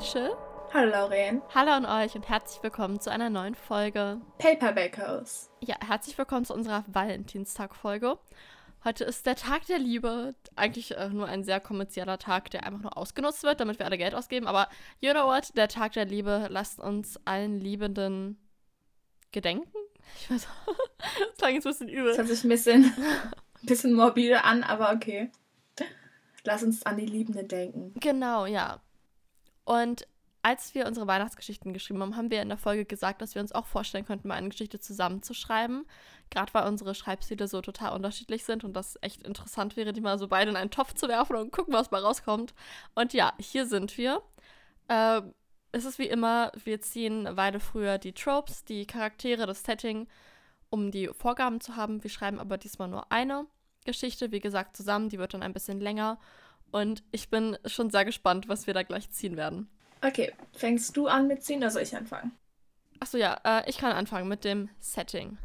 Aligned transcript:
Rachel. 0.00 0.34
Hallo 0.72 0.90
Lauren. 0.90 1.42
Hallo 1.54 1.72
an 1.72 1.84
euch 1.84 2.14
und 2.14 2.26
herzlich 2.26 2.62
willkommen 2.62 3.00
zu 3.00 3.10
einer 3.10 3.28
neuen 3.28 3.54
Folge. 3.54 4.18
Paperbakers. 4.38 5.50
Ja, 5.60 5.76
herzlich 5.86 6.16
willkommen 6.16 6.46
zu 6.46 6.54
unserer 6.54 6.84
Valentinstag-Folge. 6.86 8.16
Heute 8.82 9.04
ist 9.04 9.26
der 9.26 9.36
Tag 9.36 9.66
der 9.66 9.78
Liebe. 9.78 10.34
Eigentlich 10.56 10.96
äh, 10.96 11.10
nur 11.10 11.26
ein 11.26 11.44
sehr 11.44 11.60
kommerzieller 11.60 12.16
Tag, 12.16 12.48
der 12.50 12.64
einfach 12.64 12.80
nur 12.80 12.96
ausgenutzt 12.96 13.42
wird, 13.42 13.60
damit 13.60 13.78
wir 13.78 13.84
alle 13.84 13.98
Geld 13.98 14.14
ausgeben. 14.14 14.46
Aber 14.46 14.70
you 15.00 15.12
know 15.12 15.26
what? 15.26 15.54
Der 15.54 15.68
Tag 15.68 15.92
der 15.92 16.06
Liebe. 16.06 16.46
Lasst 16.48 16.80
uns 16.80 17.20
allen 17.26 17.60
Liebenden 17.60 18.38
gedenken. 19.32 19.68
Ich 20.18 20.30
weiß, 20.30 20.48
das 20.98 21.36
klang 21.36 21.52
jetzt 21.52 21.66
ein 21.66 21.72
bisschen 21.72 21.88
übel. 21.90 22.06
Das 22.06 22.16
hört 22.16 22.28
sich 22.28 22.42
ein 22.42 22.48
bisschen, 22.48 22.84
ein 22.84 23.66
bisschen 23.66 23.92
morbide 23.92 24.44
an, 24.44 24.62
aber 24.62 24.94
okay. 24.94 25.30
Lass 26.44 26.62
uns 26.62 26.86
an 26.86 26.96
die 26.96 27.04
Liebenden 27.04 27.48
denken. 27.48 27.92
Genau, 28.00 28.46
ja. 28.46 28.80
Und 29.70 30.04
als 30.42 30.74
wir 30.74 30.84
unsere 30.84 31.06
Weihnachtsgeschichten 31.06 31.72
geschrieben 31.72 32.02
haben, 32.02 32.16
haben 32.16 32.30
wir 32.32 32.42
in 32.42 32.48
der 32.48 32.58
Folge 32.58 32.84
gesagt, 32.84 33.22
dass 33.22 33.36
wir 33.36 33.42
uns 33.42 33.52
auch 33.52 33.66
vorstellen 33.66 34.04
könnten, 34.04 34.26
mal 34.26 34.34
eine 34.34 34.48
Geschichte 34.48 34.80
zusammenzuschreiben. 34.80 35.86
Gerade 36.28 36.52
weil 36.54 36.66
unsere 36.66 36.92
Schreibstile 36.92 37.46
so 37.46 37.60
total 37.60 37.94
unterschiedlich 37.94 38.42
sind 38.44 38.64
und 38.64 38.72
das 38.72 38.98
echt 39.00 39.22
interessant 39.22 39.76
wäre, 39.76 39.92
die 39.92 40.00
mal 40.00 40.18
so 40.18 40.26
beide 40.26 40.50
in 40.50 40.56
einen 40.56 40.72
Topf 40.72 40.94
zu 40.94 41.06
werfen 41.06 41.36
und 41.36 41.52
gucken, 41.52 41.72
was 41.72 41.92
mal 41.92 42.02
rauskommt. 42.02 42.52
Und 42.96 43.12
ja, 43.12 43.32
hier 43.38 43.64
sind 43.64 43.96
wir. 43.96 44.22
Äh, 44.88 45.22
es 45.70 45.84
ist 45.84 46.00
wie 46.00 46.08
immer, 46.08 46.50
wir 46.64 46.80
ziehen 46.80 47.28
Weile 47.36 47.60
früher 47.60 47.98
die 47.98 48.12
Tropes, 48.12 48.64
die 48.64 48.88
Charaktere, 48.88 49.46
das 49.46 49.62
Setting, 49.62 50.08
um 50.68 50.90
die 50.90 51.06
Vorgaben 51.08 51.60
zu 51.60 51.76
haben. 51.76 52.02
Wir 52.02 52.10
schreiben 52.10 52.40
aber 52.40 52.58
diesmal 52.58 52.88
nur 52.88 53.12
eine 53.12 53.46
Geschichte, 53.84 54.32
wie 54.32 54.40
gesagt, 54.40 54.76
zusammen. 54.76 55.10
Die 55.10 55.18
wird 55.20 55.32
dann 55.32 55.44
ein 55.44 55.52
bisschen 55.52 55.80
länger. 55.80 56.18
Und 56.72 57.02
ich 57.10 57.28
bin 57.30 57.58
schon 57.66 57.90
sehr 57.90 58.04
gespannt, 58.04 58.48
was 58.48 58.66
wir 58.66 58.74
da 58.74 58.82
gleich 58.82 59.10
ziehen 59.10 59.36
werden. 59.36 59.68
Okay, 60.02 60.32
fängst 60.52 60.96
du 60.96 61.08
an 61.08 61.26
mit 61.26 61.42
ziehen 61.44 61.58
oder 61.58 61.70
soll 61.70 61.82
ich 61.82 61.96
anfangen? 61.96 62.32
Achso, 63.00 63.16
ja, 63.18 63.38
äh, 63.44 63.68
ich 63.68 63.78
kann 63.78 63.92
anfangen 63.92 64.28
mit 64.28 64.44
dem 64.44 64.68
Setting. 64.78 65.38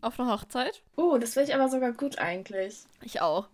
Auf 0.00 0.18
eine 0.18 0.30
Hochzeit? 0.30 0.82
Oh, 0.96 1.18
das 1.18 1.34
finde 1.34 1.50
ich 1.50 1.54
aber 1.54 1.68
sogar 1.68 1.92
gut 1.92 2.18
eigentlich. 2.18 2.78
Ich 3.02 3.20
auch. 3.20 3.48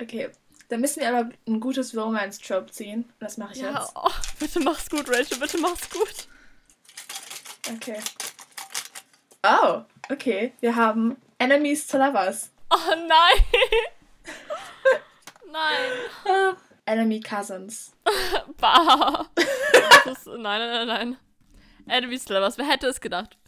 Okay, 0.00 0.30
dann 0.68 0.80
müssen 0.80 1.00
wir 1.00 1.08
aber 1.08 1.30
ein 1.48 1.58
gutes 1.60 1.96
Romance-Trope 1.96 2.70
ziehen. 2.70 3.12
Das 3.18 3.38
mache 3.38 3.54
ich 3.54 3.60
Ja, 3.60 3.80
jetzt. 3.80 3.92
oh, 3.96 4.10
bitte 4.38 4.60
mach's 4.60 4.88
gut, 4.88 5.08
Rachel, 5.08 5.38
bitte 5.38 5.58
mach's 5.58 5.90
gut. 5.90 6.28
Okay. 7.74 7.98
Oh, 9.44 9.82
okay. 10.10 10.52
Wir 10.60 10.76
haben 10.76 11.16
Enemies 11.40 11.86
to 11.86 11.96
Lovers. 11.96 12.50
Oh 12.70 12.94
nein! 13.08 13.44
nein! 15.50 16.56
Enemy 16.86 17.20
Cousins. 17.20 17.92
Bah! 18.58 19.24
Ist, 20.04 20.26
nein, 20.26 20.42
nein, 20.42 20.86
nein, 20.86 20.86
nein. 20.86 21.16
Enemies 21.86 22.26
to 22.26 22.34
Lovers, 22.34 22.58
wer 22.58 22.66
hätte 22.66 22.88
es 22.88 23.00
gedacht? 23.00 23.38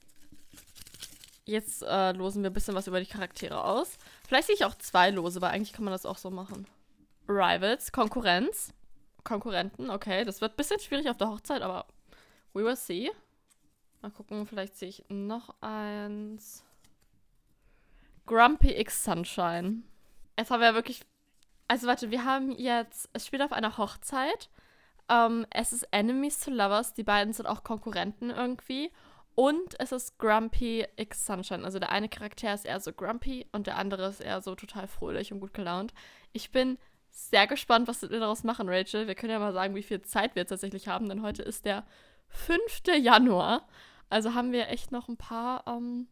Jetzt 1.45 1.83
äh, 1.83 2.13
losen 2.13 2.43
wir 2.43 2.49
ein 2.49 2.55
bisschen 2.55 2.75
was 2.75 2.87
über 2.87 2.99
die 2.99 3.05
Charaktere 3.05 3.63
aus. 3.63 3.99
Vielleicht 4.27 4.47
sehe 4.47 4.55
ich 4.55 4.65
auch 4.65 4.77
zwei 4.77 5.11
Lose, 5.11 5.43
weil 5.43 5.51
eigentlich 5.51 5.75
kann 5.75 5.85
man 5.85 5.93
das 5.93 6.07
auch 6.07 6.17
so 6.17 6.31
machen. 6.31 6.67
Rivals, 7.29 7.93
Konkurrenz. 7.93 8.73
Konkurrenten, 9.23 9.91
okay. 9.91 10.25
Das 10.25 10.41
wird 10.41 10.55
ein 10.55 10.57
bisschen 10.57 10.81
schwierig 10.81 11.11
auf 11.11 11.19
der 11.19 11.29
Hochzeit, 11.29 11.61
aber 11.61 11.85
we 12.55 12.65
will 12.65 12.75
see. 12.75 13.11
Mal 14.01 14.11
gucken, 14.11 14.47
vielleicht 14.47 14.79
sehe 14.79 14.89
ich 14.89 15.05
noch 15.11 15.55
eins. 15.61 16.65
Grumpy 18.27 18.73
X 18.79 19.05
Sunshine. 19.05 19.83
Jetzt 20.39 20.51
haben 20.51 20.61
wir 20.61 20.69
ja 20.69 20.75
wirklich. 20.75 21.03
Also, 21.69 21.87
warte, 21.87 22.11
wir 22.11 22.25
haben 22.25 22.53
jetzt. 22.53 23.09
Es 23.13 23.27
spielt 23.27 23.43
auf 23.43 23.53
einer 23.53 23.79
Hochzeit. 23.79 24.51
Ähm, 25.09 25.47
es 25.51 25.73
ist 25.73 25.85
Enemies 25.91 26.41
to 26.41 26.51
Lovers. 26.51 26.95
Die 26.95 27.03
beiden 27.03 27.33
sind 27.33 27.47
auch 27.47 27.65
Konkurrenten 27.65 28.31
irgendwie. 28.31 28.91
Und 29.35 29.81
es 29.81 29.93
ist 29.93 30.19
Grumpy 30.19 30.87
X 30.97 31.27
Sunshine. 31.27 31.65
Also, 31.65 31.79
der 31.79 31.91
eine 31.91 32.09
Charakter 32.09 32.55
ist 32.55 32.67
eher 32.67 32.81
so 32.81 32.93
grumpy 32.93 33.47
und 33.53 33.67
der 33.67 33.79
andere 33.79 34.09
ist 34.09 34.21
eher 34.21 34.43
so 34.43 34.55
total 34.55 34.87
fröhlich 34.87 35.33
und 35.33 35.41
gut 35.41 35.55
gelaunt. 35.55 35.95
Ich 36.33 36.53
bin 36.53 36.79
sehr 37.11 37.47
gespannt, 37.47 37.89
was 37.89 38.03
wir 38.03 38.09
daraus 38.09 38.43
machen, 38.43 38.69
Rachel. 38.69 39.07
Wir 39.07 39.15
können 39.15 39.33
ja 39.33 39.39
mal 39.39 39.53
sagen, 39.53 39.75
wie 39.75 39.83
viel 39.83 40.03
Zeit 40.03 40.35
wir 40.35 40.47
tatsächlich 40.47 40.89
haben, 40.89 41.09
denn 41.09 41.23
heute 41.23 41.43
ist 41.43 41.67
der 41.67 41.85
5. 42.29 42.83
Januar. 42.99 43.69
Also 44.09 44.35
haben 44.35 44.53
wir 44.53 44.69
echt 44.69 44.93
noch 44.93 45.09
ein 45.09 45.17
paar 45.17 45.65
ähm, 45.67 46.09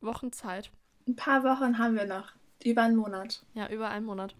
Wochen 0.00 0.32
Zeit. 0.32 0.70
Ein 1.08 1.16
paar 1.16 1.42
Wochen 1.42 1.78
haben 1.78 1.96
wir 1.96 2.04
noch. 2.04 2.32
Über 2.62 2.82
einen 2.82 2.96
Monat. 2.96 3.42
Ja, 3.54 3.68
über 3.68 3.88
einen 3.88 4.04
Monat. 4.04 4.34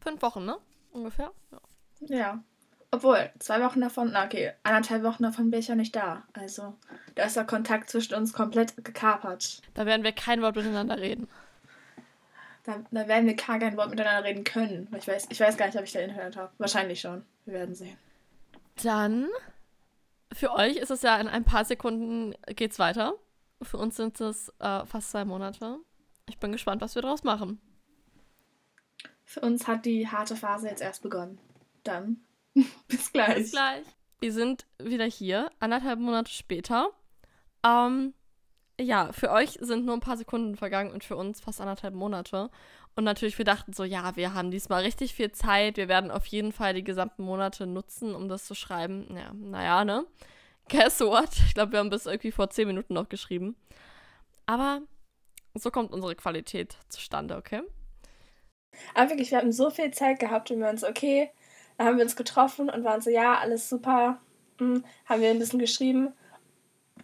Fünf 0.00 0.22
Wochen, 0.22 0.44
ne? 0.44 0.56
Ungefähr. 0.92 1.32
Ja. 1.50 2.16
Ja. 2.16 2.44
Obwohl, 2.92 3.30
zwei 3.40 3.60
Wochen 3.60 3.80
davon, 3.80 4.12
na 4.12 4.24
okay, 4.24 4.52
anderthalb 4.62 5.02
Wochen 5.02 5.24
davon 5.24 5.50
bin 5.50 5.58
ich 5.58 5.66
ja 5.66 5.74
nicht 5.74 5.96
da. 5.96 6.22
Also, 6.32 6.74
da 7.16 7.24
ist 7.24 7.34
der 7.34 7.44
Kontakt 7.44 7.90
zwischen 7.90 8.14
uns 8.14 8.32
komplett 8.32 8.84
gekapert. 8.84 9.60
Da 9.74 9.86
werden 9.86 10.04
wir 10.04 10.12
kein 10.12 10.40
Wort 10.42 10.54
miteinander 10.54 10.98
reden. 10.98 11.26
Da, 12.62 12.76
da 12.92 13.08
werden 13.08 13.26
wir 13.26 13.34
gar 13.34 13.58
kein 13.58 13.76
Wort 13.76 13.90
miteinander 13.90 14.22
reden 14.22 14.44
können. 14.44 14.86
Ich 14.96 15.08
weiß, 15.08 15.26
ich 15.30 15.40
weiß 15.40 15.56
gar 15.56 15.66
nicht, 15.66 15.76
ob 15.76 15.82
ich 15.82 15.92
da 15.92 15.98
Internet 15.98 16.36
habe. 16.36 16.52
Wahrscheinlich 16.58 17.00
schon. 17.00 17.24
Wir 17.44 17.54
werden 17.54 17.74
sehen. 17.74 17.98
Dann, 18.84 19.28
für 20.32 20.52
euch 20.52 20.76
ist 20.76 20.92
es 20.92 21.02
ja 21.02 21.16
in 21.16 21.26
ein 21.26 21.44
paar 21.44 21.64
Sekunden 21.64 22.34
geht's 22.46 22.78
weiter. 22.78 23.14
Für 23.62 23.78
uns 23.78 23.96
sind 23.96 24.20
es 24.20 24.52
äh, 24.60 24.86
fast 24.86 25.10
zwei 25.10 25.24
Monate. 25.24 25.80
Ich 26.28 26.38
bin 26.38 26.52
gespannt, 26.52 26.82
was 26.82 26.94
wir 26.94 27.02
daraus 27.02 27.24
machen. 27.24 27.60
Für 29.24 29.40
uns 29.40 29.66
hat 29.66 29.84
die 29.84 30.08
harte 30.08 30.36
Phase 30.36 30.68
jetzt 30.68 30.82
erst 30.82 31.02
begonnen. 31.02 31.40
Dann, 31.82 32.24
bis 32.88 33.12
gleich. 33.12 33.36
Bis 33.36 33.52
gleich. 33.52 33.84
Wir 34.20 34.32
sind 34.32 34.66
wieder 34.78 35.04
hier, 35.04 35.50
anderthalb 35.60 35.98
Monate 35.98 36.30
später. 36.30 36.90
Ähm, 37.64 38.14
ja, 38.80 39.12
für 39.12 39.30
euch 39.30 39.58
sind 39.60 39.84
nur 39.84 39.94
ein 39.94 40.00
paar 40.00 40.16
Sekunden 40.16 40.56
vergangen 40.56 40.90
und 40.92 41.04
für 41.04 41.16
uns 41.16 41.40
fast 41.40 41.60
anderthalb 41.60 41.94
Monate. 41.94 42.50
Und 42.96 43.04
natürlich, 43.04 43.38
wir 43.38 43.44
dachten 43.44 43.72
so, 43.72 43.84
ja, 43.84 44.16
wir 44.16 44.34
haben 44.34 44.50
diesmal 44.50 44.82
richtig 44.82 45.14
viel 45.14 45.32
Zeit. 45.32 45.76
Wir 45.76 45.88
werden 45.88 46.10
auf 46.10 46.26
jeden 46.26 46.52
Fall 46.52 46.74
die 46.74 46.84
gesamten 46.84 47.22
Monate 47.24 47.66
nutzen, 47.66 48.14
um 48.14 48.28
das 48.28 48.44
zu 48.46 48.54
schreiben. 48.54 49.06
Ja, 49.16 49.32
naja, 49.32 49.84
ne? 49.84 50.06
Guess 50.68 51.00
what? 51.00 51.30
Ich 51.46 51.54
glaube, 51.54 51.72
wir 51.72 51.80
haben 51.80 51.90
bis 51.90 52.06
irgendwie 52.06 52.32
vor 52.32 52.50
zehn 52.50 52.66
Minuten 52.66 52.94
noch 52.94 53.08
geschrieben. 53.08 53.56
Aber 54.46 54.82
so 55.54 55.70
kommt 55.70 55.92
unsere 55.92 56.14
Qualität 56.14 56.76
zustande, 56.88 57.36
okay? 57.36 57.62
Aber 58.94 59.10
wirklich, 59.10 59.30
wir 59.30 59.38
hatten 59.38 59.52
so 59.52 59.70
viel 59.70 59.92
Zeit 59.92 60.18
gehabt 60.18 60.50
und 60.50 60.58
wir 60.58 60.66
waren 60.66 60.78
so, 60.78 60.88
okay, 60.88 61.30
dann 61.76 61.86
haben 61.86 61.96
wir 61.96 62.04
uns 62.04 62.16
getroffen 62.16 62.70
und 62.70 62.84
waren 62.84 63.00
so, 63.00 63.10
ja, 63.10 63.38
alles 63.38 63.68
super. 63.68 64.20
Hm, 64.58 64.84
haben 65.06 65.20
wir 65.20 65.30
ein 65.30 65.38
bisschen 65.38 65.58
geschrieben. 65.58 66.12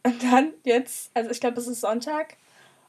Und 0.02 0.22
dann 0.22 0.52
jetzt, 0.64 1.10
also 1.14 1.30
ich 1.30 1.40
glaube, 1.40 1.60
es 1.60 1.66
ist 1.66 1.80
Sonntag. 1.80 2.36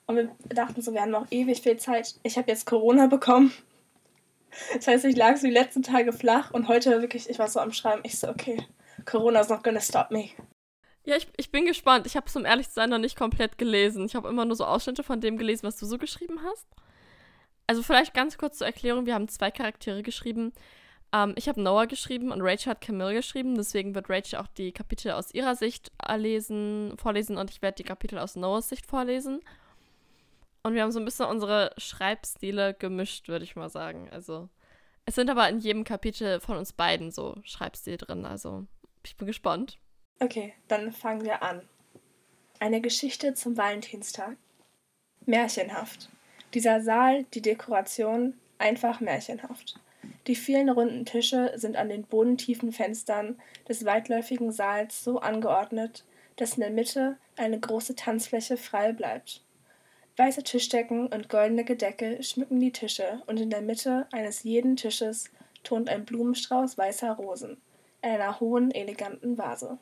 Und 0.05 0.15
wir 0.15 0.29
dachten 0.49 0.81
so, 0.81 0.93
wir 0.93 1.01
haben 1.01 1.11
noch 1.11 1.31
ewig 1.31 1.61
viel 1.61 1.77
Zeit. 1.77 2.15
Ich 2.23 2.37
habe 2.37 2.49
jetzt 2.49 2.65
Corona 2.65 3.07
bekommen. 3.07 3.53
Das 4.73 4.87
heißt, 4.87 5.05
ich 5.05 5.15
lag 5.15 5.37
so 5.37 5.47
die 5.47 5.53
letzten 5.53 5.83
Tage 5.83 6.11
flach 6.11 6.51
und 6.51 6.67
heute 6.67 7.01
wirklich, 7.01 7.29
ich 7.29 7.39
war 7.39 7.47
so 7.47 7.59
am 7.59 7.71
Schreiben. 7.71 8.01
Ich 8.03 8.19
so, 8.19 8.29
okay, 8.29 8.65
Corona 9.05 9.39
is 9.39 9.49
not 9.49 9.63
gonna 9.63 9.79
stop 9.79 10.11
me. 10.11 10.31
Ja, 11.03 11.15
ich, 11.15 11.27
ich 11.37 11.51
bin 11.51 11.65
gespannt. 11.65 12.05
Ich 12.05 12.15
habe 12.15 12.27
es, 12.27 12.35
um 12.35 12.45
ehrlich 12.45 12.67
zu 12.67 12.75
sein, 12.75 12.89
noch 12.89 12.99
nicht 12.99 13.17
komplett 13.17 13.57
gelesen. 13.57 14.05
Ich 14.05 14.15
habe 14.15 14.29
immer 14.29 14.45
nur 14.45 14.55
so 14.55 14.65
Ausschnitte 14.65 15.03
von 15.03 15.19
dem 15.19 15.37
gelesen, 15.37 15.63
was 15.63 15.77
du 15.77 15.85
so 15.85 15.97
geschrieben 15.97 16.39
hast. 16.43 16.67
Also 17.65 17.83
vielleicht 17.83 18.13
ganz 18.13 18.37
kurz 18.37 18.57
zur 18.59 18.67
Erklärung. 18.67 19.05
Wir 19.05 19.15
haben 19.15 19.27
zwei 19.27 19.49
Charaktere 19.49 20.03
geschrieben. 20.03 20.53
Ähm, 21.13 21.33
ich 21.37 21.47
habe 21.49 21.61
Noah 21.61 21.87
geschrieben 21.87 22.31
und 22.31 22.41
Rachel 22.41 22.71
hat 22.71 22.81
Camille 22.81 23.13
geschrieben. 23.13 23.55
Deswegen 23.55 23.95
wird 23.95 24.09
Rachel 24.09 24.39
auch 24.39 24.47
die 24.47 24.71
Kapitel 24.71 25.11
aus 25.11 25.33
ihrer 25.33 25.55
Sicht 25.55 25.91
lesen, 26.15 26.95
vorlesen 26.97 27.37
und 27.37 27.49
ich 27.49 27.61
werde 27.61 27.77
die 27.77 27.87
Kapitel 27.87 28.19
aus 28.19 28.35
Noahs 28.35 28.69
Sicht 28.69 28.85
vorlesen. 28.85 29.41
Und 30.63 30.75
wir 30.75 30.83
haben 30.83 30.91
so 30.91 30.99
ein 30.99 31.05
bisschen 31.05 31.25
unsere 31.25 31.73
Schreibstile 31.77 32.75
gemischt, 32.75 33.27
würde 33.27 33.43
ich 33.43 33.55
mal 33.55 33.69
sagen. 33.69 34.09
Also 34.11 34.49
es 35.05 35.15
sind 35.15 35.29
aber 35.29 35.49
in 35.49 35.59
jedem 35.59 35.83
Kapitel 35.83 36.39
von 36.39 36.57
uns 36.57 36.73
beiden 36.73 37.11
so 37.11 37.35
Schreibstil 37.43 37.97
drin. 37.97 38.25
Also 38.25 38.67
ich 39.03 39.17
bin 39.17 39.27
gespannt. 39.27 39.79
Okay, 40.19 40.53
dann 40.67 40.91
fangen 40.91 41.23
wir 41.23 41.41
an. 41.41 41.61
Eine 42.59 42.81
Geschichte 42.81 43.33
zum 43.33 43.57
Valentinstag. 43.57 44.37
Märchenhaft. 45.25 46.09
Dieser 46.53 46.81
Saal, 46.81 47.23
die 47.33 47.41
Dekoration, 47.41 48.35
einfach 48.57 48.99
märchenhaft. 48.99 49.79
Die 50.27 50.35
vielen 50.35 50.69
runden 50.69 51.05
Tische 51.05 51.51
sind 51.55 51.75
an 51.75 51.89
den 51.89 52.03
bodentiefen 52.03 52.71
Fenstern 52.71 53.39
des 53.67 53.85
weitläufigen 53.85 54.51
Saals 54.51 55.03
so 55.03 55.19
angeordnet, 55.19 56.05
dass 56.35 56.53
in 56.53 56.61
der 56.61 56.69
Mitte 56.69 57.17
eine 57.37 57.59
große 57.59 57.95
Tanzfläche 57.95 58.57
frei 58.57 58.93
bleibt. 58.93 59.41
Weiße 60.17 60.43
Tischdecken 60.43 61.07
und 61.07 61.29
goldene 61.29 61.63
Gedecke 61.63 62.21
schmücken 62.21 62.59
die 62.59 62.71
Tische 62.71 63.23
und 63.25 63.39
in 63.39 63.49
der 63.49 63.61
Mitte 63.61 64.07
eines 64.11 64.43
jeden 64.43 64.75
Tisches 64.75 65.31
thront 65.63 65.89
ein 65.89 66.05
Blumenstrauß 66.05 66.77
weißer 66.77 67.13
Rosen 67.13 67.57
in 68.03 68.09
einer 68.09 68.39
hohen, 68.39 68.71
eleganten 68.71 69.37
Vase. 69.37 69.77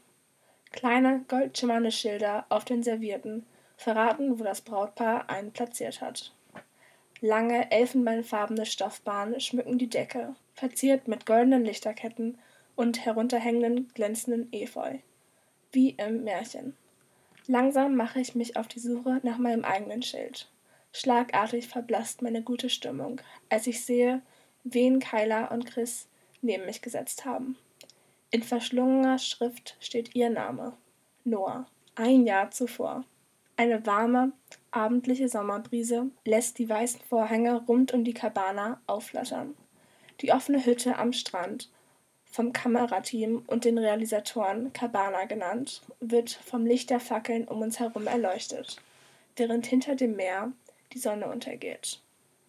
Kleine, 0.72 1.26
goldschimmernde 1.28 1.92
Schilder 1.92 2.46
auf 2.50 2.66
den 2.66 2.84
Servierten 2.84 3.46
verraten, 3.78 4.40
wo 4.40 4.44
das 4.44 4.62
Brautpaar 4.62 5.30
einen 5.30 5.52
platziert 5.52 6.02
hat. 6.02 6.34
Lange, 7.22 7.72
elfenbeinfarbene 7.72 8.66
Stoffbahnen 8.66 9.40
schmücken 9.40 9.78
die 9.78 9.90
Decke, 9.90 10.36
verziert 10.54 11.08
mit 11.08 11.26
goldenen 11.26 11.66
Lichterketten 11.66 12.38
und 12.76 13.06
herunterhängenden, 13.06 13.90
glänzenden 13.94 14.48
Efeu. 14.54 15.00
Wie 15.72 15.92
im 15.92 16.24
Märchen. 16.24 16.76
Langsam 17.48 17.96
mache 17.96 18.20
ich 18.20 18.36
mich 18.36 18.58
auf 18.58 18.68
die 18.68 18.80
Suche 18.80 19.20
nach 19.24 19.38
meinem 19.38 19.66
eigenen 19.66 20.02
Schild. 20.02 20.50
Schlagartig 20.94 21.68
verblasst 21.68 22.22
meine 22.22 22.42
gute 22.42 22.70
Stimmung, 22.70 23.22
als 23.50 23.68
ich 23.68 23.84
sehe, 23.84 24.22
wen 24.64 25.00
Kyla 25.00 25.46
und 25.46 25.66
Chris 25.66 26.08
neben 26.42 26.66
mich 26.66 26.82
gesetzt 26.82 27.26
haben. 27.26 27.58
In 28.32 28.44
verschlungener 28.44 29.18
Schrift 29.18 29.76
steht 29.80 30.14
ihr 30.14 30.30
Name. 30.30 30.74
Noah. 31.24 31.66
Ein 31.96 32.28
Jahr 32.28 32.52
zuvor. 32.52 33.04
Eine 33.58 33.88
warme, 33.88 34.34
abendliche 34.70 35.28
Sommerbrise 35.28 36.12
lässt 36.26 36.60
die 36.60 36.70
weißen 36.70 37.02
Vorhänge 37.02 37.66
rund 37.68 37.92
um 37.92 38.04
die 38.04 38.14
Cabana 38.14 38.80
aufflattern. 38.86 39.56
Die 40.22 40.32
offene 40.32 40.64
Hütte 40.64 40.98
am 40.98 41.12
Strand, 41.12 41.72
vom 42.24 42.54
Kamerateam 42.54 43.42
und 43.48 43.66
den 43.66 43.80
Realisatoren 43.80 44.74
Cabana 44.74 45.26
genannt, 45.26 45.82
wird 46.00 46.30
vom 46.30 46.68
Licht 46.68 46.92
der 46.92 47.00
Fackeln 47.00 47.48
um 47.48 47.64
uns 47.64 47.80
herum 47.80 48.06
erleuchtet, 48.06 48.78
während 49.38 49.66
hinter 49.66 49.96
dem 49.96 50.16
Meer 50.16 50.52
die 50.94 51.00
Sonne 51.00 51.28
untergeht. 51.32 52.00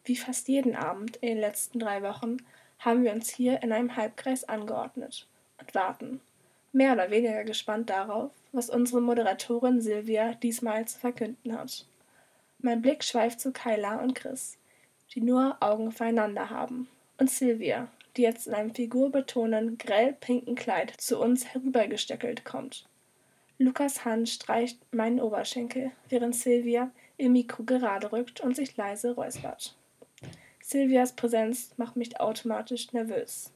Wie 0.04 0.16
fast 0.16 0.46
jeden 0.48 0.76
Abend 0.76 1.16
in 1.16 1.28
den 1.28 1.38
letzten 1.38 1.78
drei 1.78 2.02
Wochen 2.02 2.36
haben 2.78 3.02
wir 3.02 3.12
uns 3.12 3.30
hier 3.30 3.62
in 3.62 3.72
einem 3.72 3.96
Halbkreis 3.96 4.44
angeordnet 4.44 5.26
und 5.60 5.74
warten, 5.74 6.20
mehr 6.72 6.92
oder 6.92 7.10
weniger 7.10 7.44
gespannt 7.44 7.90
darauf, 7.90 8.30
was 8.52 8.70
unsere 8.70 9.00
Moderatorin 9.00 9.80
Silvia 9.80 10.34
diesmal 10.34 10.86
zu 10.86 10.98
verkünden 10.98 11.56
hat. 11.56 11.86
Mein 12.58 12.82
Blick 12.82 13.04
schweift 13.04 13.40
zu 13.40 13.52
Kyla 13.52 13.96
und 13.96 14.14
Chris, 14.14 14.58
die 15.14 15.20
nur 15.20 15.56
Augen 15.60 15.92
füreinander 15.92 16.50
haben, 16.50 16.88
und 17.18 17.30
Silvia, 17.30 17.88
die 18.16 18.22
jetzt 18.22 18.46
in 18.46 18.54
einem 18.54 18.74
figurbetonenden, 18.74 19.78
grell 19.78 20.12
pinken 20.14 20.54
Kleid 20.54 20.92
zu 20.98 21.18
uns 21.20 21.46
herübergestöckelt 21.46 22.44
kommt. 22.44 22.86
Lukas 23.58 24.04
Hand 24.04 24.28
streicht 24.28 24.78
meinen 24.94 25.20
Oberschenkel, 25.20 25.90
während 26.08 26.34
Silvia 26.34 26.90
ihr 27.18 27.28
Mikro 27.28 27.62
gerade 27.62 28.10
rückt 28.10 28.40
und 28.40 28.56
sich 28.56 28.76
leise 28.76 29.12
räuspert. 29.12 29.76
Silvias 30.62 31.14
Präsenz 31.14 31.72
macht 31.76 31.96
mich 31.96 32.20
automatisch 32.20 32.92
nervös. 32.92 33.52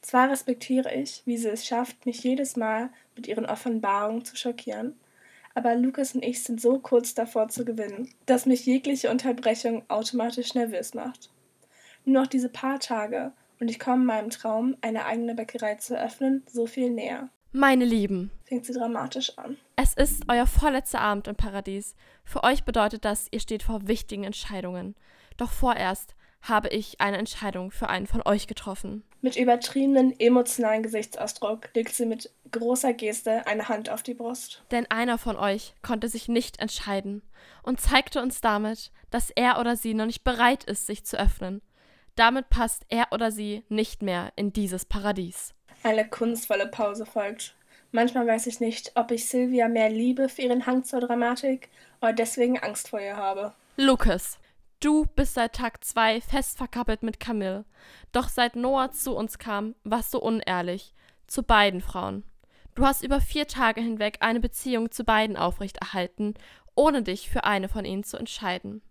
Zwar 0.00 0.30
respektiere 0.30 0.94
ich, 0.94 1.22
wie 1.24 1.36
sie 1.36 1.48
es 1.48 1.66
schafft, 1.66 2.06
mich 2.06 2.22
jedes 2.22 2.56
Mal 2.56 2.90
mit 3.16 3.26
ihren 3.26 3.46
Offenbarungen 3.46 4.24
zu 4.24 4.36
schockieren, 4.36 4.98
aber 5.54 5.74
Lukas 5.74 6.14
und 6.14 6.24
ich 6.24 6.44
sind 6.44 6.60
so 6.60 6.78
kurz 6.78 7.14
davor 7.14 7.48
zu 7.48 7.64
gewinnen, 7.64 8.14
dass 8.26 8.46
mich 8.46 8.64
jegliche 8.64 9.10
Unterbrechung 9.10 9.82
automatisch 9.88 10.54
nervös 10.54 10.94
macht. 10.94 11.30
Nur 12.04 12.22
noch 12.22 12.28
diese 12.28 12.48
paar 12.48 12.78
Tage 12.78 13.32
und 13.58 13.68
ich 13.68 13.80
komme 13.80 14.04
meinem 14.04 14.30
Traum, 14.30 14.76
eine 14.82 15.04
eigene 15.04 15.34
Bäckerei 15.34 15.74
zu 15.74 15.96
eröffnen, 15.96 16.44
so 16.46 16.66
viel 16.66 16.90
näher. 16.90 17.28
Meine 17.50 17.86
Lieben, 17.86 18.30
fängt 18.44 18.66
sie 18.66 18.72
dramatisch 18.72 19.36
an. 19.38 19.56
Es 19.74 19.94
ist 19.94 20.22
euer 20.28 20.46
vorletzter 20.46 21.00
Abend 21.00 21.28
im 21.28 21.34
Paradies. 21.34 21.96
Für 22.24 22.44
euch 22.44 22.64
bedeutet 22.64 23.04
das, 23.04 23.26
ihr 23.30 23.40
steht 23.40 23.62
vor 23.62 23.88
wichtigen 23.88 24.24
Entscheidungen. 24.24 24.94
Doch 25.38 25.50
vorerst 25.50 26.14
habe 26.42 26.68
ich 26.68 27.00
eine 27.00 27.16
Entscheidung 27.16 27.70
für 27.70 27.88
einen 27.88 28.06
von 28.06 28.22
euch 28.24 28.46
getroffen. 28.46 29.02
Mit 29.20 29.36
übertriebenen 29.36 30.18
emotionalen 30.20 30.82
Gesichtsausdruck 30.84 31.70
legt 31.74 31.92
sie 31.92 32.06
mit 32.06 32.30
großer 32.52 32.92
Geste 32.92 33.46
eine 33.46 33.68
Hand 33.68 33.90
auf 33.90 34.04
die 34.04 34.14
Brust. 34.14 34.62
Denn 34.70 34.86
einer 34.90 35.18
von 35.18 35.36
euch 35.36 35.74
konnte 35.82 36.08
sich 36.08 36.28
nicht 36.28 36.60
entscheiden 36.60 37.22
und 37.64 37.80
zeigte 37.80 38.22
uns 38.22 38.40
damit, 38.40 38.92
dass 39.10 39.30
er 39.30 39.58
oder 39.58 39.76
sie 39.76 39.94
noch 39.94 40.06
nicht 40.06 40.22
bereit 40.22 40.64
ist, 40.64 40.86
sich 40.86 41.04
zu 41.04 41.18
öffnen. 41.18 41.62
Damit 42.14 42.48
passt 42.48 42.84
er 42.88 43.08
oder 43.12 43.32
sie 43.32 43.64
nicht 43.68 44.02
mehr 44.02 44.32
in 44.36 44.52
dieses 44.52 44.84
Paradies. 44.84 45.52
Eine 45.82 46.08
kunstvolle 46.08 46.68
Pause 46.68 47.04
folgt. 47.04 47.54
Manchmal 47.90 48.26
weiß 48.26 48.46
ich 48.46 48.60
nicht, 48.60 48.92
ob 48.96 49.10
ich 49.10 49.28
Sylvia 49.28 49.68
mehr 49.68 49.88
liebe 49.88 50.28
für 50.28 50.42
ihren 50.42 50.66
Hang 50.66 50.84
zur 50.84 51.00
Dramatik 51.00 51.68
oder 52.00 52.12
deswegen 52.12 52.58
Angst 52.58 52.88
vor 52.88 53.00
ihr 53.00 53.16
habe. 53.16 53.52
Lucas, 53.76 54.38
Du 54.80 55.06
bist 55.16 55.34
seit 55.34 55.54
Tag 55.54 55.82
zwei 55.84 56.20
fest 56.20 56.56
verkappelt 56.56 57.02
mit 57.02 57.18
Camille. 57.18 57.64
Doch 58.12 58.28
seit 58.28 58.54
Noah 58.54 58.92
zu 58.92 59.16
uns 59.16 59.38
kam, 59.38 59.74
warst 59.82 60.14
du 60.14 60.18
unehrlich. 60.18 60.94
Zu 61.26 61.42
beiden 61.42 61.80
Frauen. 61.80 62.22
Du 62.76 62.86
hast 62.86 63.02
über 63.02 63.20
vier 63.20 63.48
Tage 63.48 63.80
hinweg 63.80 64.18
eine 64.20 64.38
Beziehung 64.38 64.92
zu 64.92 65.02
beiden 65.02 65.36
aufrechterhalten, 65.36 66.34
ohne 66.76 67.02
dich 67.02 67.28
für 67.28 67.42
eine 67.42 67.68
von 67.68 67.84
ihnen 67.84 68.04
zu 68.04 68.16
entscheiden. 68.16 68.82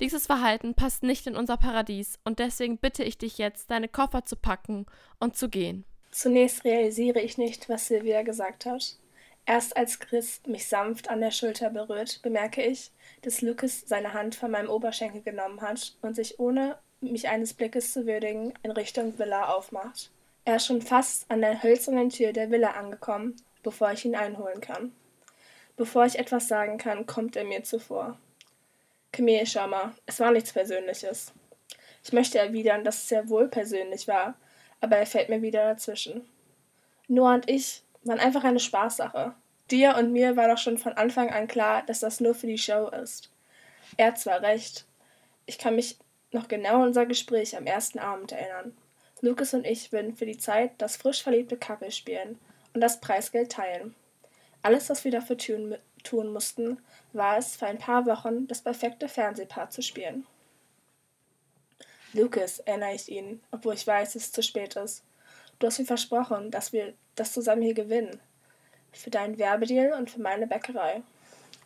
Dieses 0.00 0.26
Verhalten 0.26 0.74
passt 0.74 1.04
nicht 1.04 1.28
in 1.28 1.36
unser 1.36 1.56
Paradies 1.56 2.18
und 2.24 2.40
deswegen 2.40 2.78
bitte 2.78 3.04
ich 3.04 3.16
dich 3.16 3.38
jetzt, 3.38 3.70
deine 3.70 3.88
Koffer 3.88 4.24
zu 4.24 4.34
packen 4.34 4.86
und 5.20 5.36
zu 5.36 5.48
gehen. 5.48 5.84
Zunächst 6.10 6.64
realisiere 6.64 7.20
ich 7.20 7.38
nicht, 7.38 7.68
was 7.68 7.86
Silvia 7.86 8.22
gesagt 8.22 8.66
hat. 8.66 8.96
Erst 9.46 9.76
als 9.76 10.00
Chris 10.00 10.40
mich 10.44 10.66
sanft 10.66 11.08
an 11.08 11.20
der 11.20 11.30
Schulter 11.30 11.70
berührt, 11.70 12.20
bemerke 12.22 12.62
ich, 12.62 12.90
dass 13.22 13.42
Lucas 13.42 13.84
seine 13.86 14.12
Hand 14.12 14.34
von 14.34 14.50
meinem 14.50 14.68
Oberschenkel 14.68 15.22
genommen 15.22 15.60
hat 15.60 15.94
und 16.02 16.16
sich 16.16 16.40
ohne 16.40 16.76
mich 17.00 17.28
eines 17.28 17.54
Blickes 17.54 17.92
zu 17.92 18.06
würdigen 18.06 18.54
in 18.64 18.72
Richtung 18.72 19.16
Villa 19.18 19.54
aufmacht. 19.54 20.10
Er 20.44 20.56
ist 20.56 20.66
schon 20.66 20.82
fast 20.82 21.30
an 21.30 21.40
der 21.40 21.62
hölzernen 21.62 22.10
Tür 22.10 22.32
der 22.32 22.50
Villa 22.50 22.72
angekommen, 22.72 23.36
bevor 23.62 23.92
ich 23.92 24.04
ihn 24.04 24.16
einholen 24.16 24.60
kann. 24.60 24.92
Bevor 25.76 26.06
ich 26.06 26.18
etwas 26.18 26.48
sagen 26.48 26.78
kann, 26.78 27.06
kommt 27.06 27.36
er 27.36 27.44
mir 27.44 27.62
zuvor. 27.62 28.18
Camille, 29.12 29.46
schau 29.46 29.68
mal, 29.68 29.92
es 30.06 30.18
war 30.18 30.32
nichts 30.32 30.52
Persönliches. 30.52 31.32
Ich 32.02 32.12
möchte 32.12 32.38
erwidern, 32.38 32.82
dass 32.82 32.98
es 32.98 33.08
sehr 33.08 33.28
wohl 33.28 33.48
persönlich 33.48 34.08
war, 34.08 34.34
aber 34.80 34.96
er 34.96 35.06
fällt 35.06 35.28
mir 35.28 35.42
wieder 35.42 35.64
dazwischen. 35.64 36.28
Noah 37.08 37.34
und 37.34 37.48
ich 37.48 37.82
waren 38.06 38.20
einfach 38.20 38.44
eine 38.44 38.60
Spaßsache. 38.60 39.34
Dir 39.70 39.96
und 39.96 40.12
mir 40.12 40.36
war 40.36 40.48
doch 40.48 40.58
schon 40.58 40.78
von 40.78 40.92
Anfang 40.92 41.30
an 41.30 41.48
klar, 41.48 41.82
dass 41.82 42.00
das 42.00 42.20
nur 42.20 42.34
für 42.34 42.46
die 42.46 42.58
Show 42.58 42.88
ist. 42.88 43.30
Er 43.96 44.08
hat 44.08 44.18
zwar 44.18 44.42
recht. 44.42 44.86
Ich 45.46 45.58
kann 45.58 45.76
mich 45.76 45.98
noch 46.32 46.48
genau 46.48 46.76
an 46.76 46.88
unser 46.88 47.06
Gespräch 47.06 47.56
am 47.56 47.66
ersten 47.66 47.98
Abend 47.98 48.32
erinnern. 48.32 48.76
Lucas 49.20 49.54
und 49.54 49.66
ich 49.66 49.92
würden 49.92 50.14
für 50.14 50.26
die 50.26 50.38
Zeit 50.38 50.72
das 50.78 50.96
frisch 50.96 51.22
verliebte 51.22 51.56
Couple 51.56 51.90
spielen 51.90 52.38
und 52.74 52.80
das 52.80 53.00
Preisgeld 53.00 53.52
teilen. 53.52 53.94
Alles, 54.62 54.90
was 54.90 55.04
wir 55.04 55.10
dafür 55.10 55.38
tun, 55.38 55.76
tun 56.04 56.32
mussten, 56.32 56.78
war 57.12 57.38
es, 57.38 57.56
für 57.56 57.66
ein 57.66 57.78
paar 57.78 58.04
Wochen 58.06 58.46
das 58.46 58.62
perfekte 58.62 59.08
Fernsehpaar 59.08 59.70
zu 59.70 59.82
spielen. 59.82 60.26
Lucas, 62.12 62.60
erinnere 62.60 62.94
ich 62.94 63.08
ihn, 63.10 63.42
obwohl 63.50 63.74
ich 63.74 63.86
weiß, 63.86 64.12
dass 64.12 64.24
es 64.24 64.32
zu 64.32 64.42
spät 64.42 64.76
ist. 64.76 65.02
Du 65.58 65.66
hast 65.66 65.78
mir 65.78 65.86
versprochen, 65.86 66.50
dass 66.50 66.72
wir 66.72 66.94
das 67.14 67.32
zusammen 67.32 67.62
hier 67.62 67.74
gewinnen. 67.74 68.20
Für 68.92 69.10
deinen 69.10 69.38
Werbedeal 69.38 69.92
und 69.92 70.10
für 70.10 70.20
meine 70.20 70.46
Bäckerei. 70.46 71.02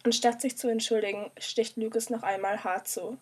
Anstatt 0.05 0.41
sich 0.41 0.57
zu 0.57 0.69
entschuldigen, 0.69 1.31
sticht 1.39 1.77
Lucas 1.77 2.09
noch 2.09 2.23
einmal 2.23 2.63
hart 2.65 2.89
zu. 2.89 3.19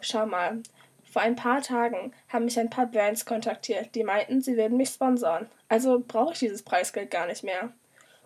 Schau 0.00 0.26
mal, 0.26 0.62
vor 1.10 1.22
ein 1.22 1.36
paar 1.36 1.62
Tagen 1.62 2.12
haben 2.28 2.46
mich 2.46 2.58
ein 2.58 2.70
paar 2.70 2.86
Brands 2.86 3.24
kontaktiert, 3.24 3.94
die 3.94 4.02
meinten, 4.02 4.40
sie 4.40 4.56
würden 4.56 4.76
mich 4.76 4.90
sponsern. 4.90 5.48
Also 5.68 6.02
brauche 6.06 6.32
ich 6.32 6.40
dieses 6.40 6.62
Preisgeld 6.62 7.10
gar 7.10 7.26
nicht 7.26 7.44
mehr. 7.44 7.72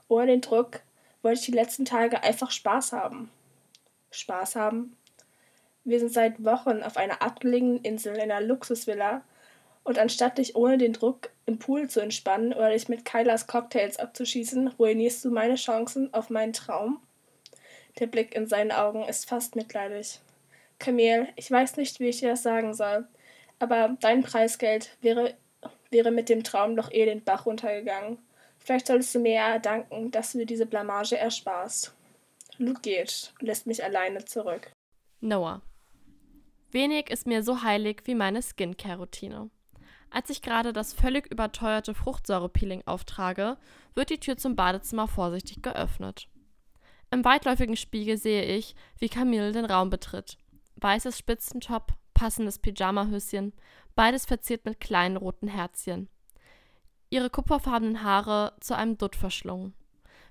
Ohne 0.09 0.27
den 0.27 0.41
Druck 0.41 0.81
wollte 1.23 1.41
ich 1.41 1.47
die 1.47 1.53
letzten 1.53 1.85
Tage 1.85 2.23
einfach 2.23 2.51
Spaß 2.51 2.93
haben. 2.93 3.31
Spaß 4.11 4.57
haben? 4.57 4.97
Wir 5.85 6.01
sind 6.01 6.13
seit 6.13 6.45
Wochen 6.45 6.83
auf 6.83 6.97
einer 6.97 7.23
abgelegenen 7.23 7.83
Insel 7.83 8.15
in 8.15 8.23
einer 8.23 8.41
Luxusvilla 8.41 9.23
und 9.87 10.01
anstatt 10.01 10.39
dich 10.39 10.57
ohne 10.57 10.79
den 10.79 10.93
Druck 10.93 11.31
im 11.47 11.61
Pool 11.61 11.89
zu 11.89 12.01
entspannen 12.01 12.53
oder 12.53 12.71
dich 12.71 12.89
mit 12.89 13.05
Kylas 13.05 13.47
Cocktails 13.47 14.01
abzuschießen, 14.01 14.67
ruinierst 14.67 15.25
du 15.25 15.31
meine 15.31 15.55
Chancen 15.55 16.13
auf 16.13 16.29
meinen 16.29 16.53
Traum? 16.53 17.01
Der 18.01 18.09
Blick 18.09 18.35
in 18.35 18.49
seinen 18.49 18.73
Augen 18.73 19.05
ist 19.05 19.29
fast 19.29 19.55
mitleidig. 19.55 20.21
Camille, 20.81 21.29
ich 21.37 21.49
weiß 21.49 21.77
nicht, 21.77 22.01
wie 22.01 22.09
ich 22.09 22.19
dir 22.19 22.31
das 22.31 22.43
sagen 22.43 22.75
soll, 22.75 23.07
aber 23.61 23.97
dein 24.01 24.25
Preisgeld 24.25 24.91
wäre, 25.03 25.35
wäre 25.91 26.11
mit 26.11 26.29
dem 26.29 26.43
Traum 26.43 26.75
doch 26.75 26.91
eh 26.91 27.05
den 27.05 27.23
Bach 27.23 27.47
runtergegangen. 27.47 28.19
Vielleicht 28.59 28.89
solltest 28.89 29.15
du 29.15 29.21
mir 29.21 29.35
eher 29.35 29.61
danken, 29.61 30.11
dass 30.11 30.33
du 30.33 30.39
dir 30.39 30.47
diese 30.47 30.67
Blamage 30.67 31.17
ersparst. 31.17 31.95
Luke 32.59 32.81
geht 32.81 33.33
und 33.41 33.47
lässt 33.47 33.69
mich 33.69 33.85
alleine 33.85 34.25
zurück. 34.25 34.73
Noah. 35.21 35.63
Wenig 36.73 37.09
ist 37.09 37.29
mir 37.29 37.45
so 37.45 37.63
heilig 37.63 38.03
wie 38.07 38.17
meine 38.17 38.43
Skincare-Routine. 38.43 39.49
Als 40.11 40.31
ich 40.31 40.43
gerade 40.43 40.73
das 40.73 40.93
völlig 40.93 41.27
überteuerte 41.31 41.95
Fruchtsäurepeeling 41.95 42.83
auftrage, 42.87 43.59
wird 43.95 44.11
die 44.11 44.21
Tür 44.21 44.37
zum 44.37 44.57
Badezimmer 44.57 45.09
vorsichtig 45.09 45.63
geöffnet. 45.63 46.29
Im 47.11 47.25
weitläufigen 47.25 47.77
Spiegel 47.77 48.17
sehe 48.17 48.45
ich, 48.45 48.75
wie 48.99 49.09
Camille 49.09 49.53
den 49.53 49.65
Raum 49.65 49.91
betritt. 49.91 50.39
Weißes 50.77 51.19
Spitzentop, 51.19 51.93
passendes 52.15 52.59
Pyjamahöschen, 52.59 53.53
beides 53.95 54.27
verziert 54.27 54.65
mit 54.65 54.81
kleinen 54.81 55.17
roten 55.17 55.49
Herzchen. 55.49 56.09
Ihre 57.09 57.31
kupferfarbenen 57.31 58.03
Haare 58.03 58.55
zu 58.61 58.77
einem 58.77 58.99
Dutt 58.99 59.17
verschlungen. 59.17 59.75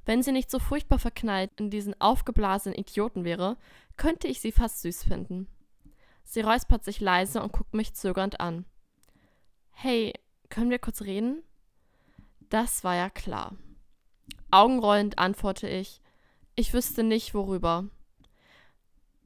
Wenn 0.05 0.22
sie 0.22 0.32
nicht 0.32 0.51
so 0.51 0.60
furchtbar 0.60 1.00
verknallt 1.00 1.51
in 1.60 1.70
diesen 1.70 2.00
aufgeblasenen 2.00 2.77
Idioten 2.77 3.24
wäre, 3.24 3.58
könnte 3.98 4.27
ich 4.27 4.39
sie 4.39 4.51
fast 4.51 4.82
süß 4.82 5.03
finden. 5.03 5.48
Sie 6.24 6.41
räuspert 6.41 6.84
sich 6.84 7.00
leise 7.00 7.41
und 7.41 7.53
guckt 7.53 7.74
mich 7.74 7.94
zögernd 7.94 8.39
an. 8.39 8.65
Hey, 9.77 10.13
können 10.50 10.70
wir 10.70 10.79
kurz 10.79 11.01
reden? 11.01 11.44
Das 12.50 12.84
war 12.84 12.96
ja 12.96 13.10
klar. 13.10 13.55
Augenrollend 14.50 15.20
antworte 15.20 15.67
ich, 15.67 16.01
ich 16.55 16.74
wüsste 16.74 17.03
nicht, 17.03 17.34
worüber. 17.34 17.86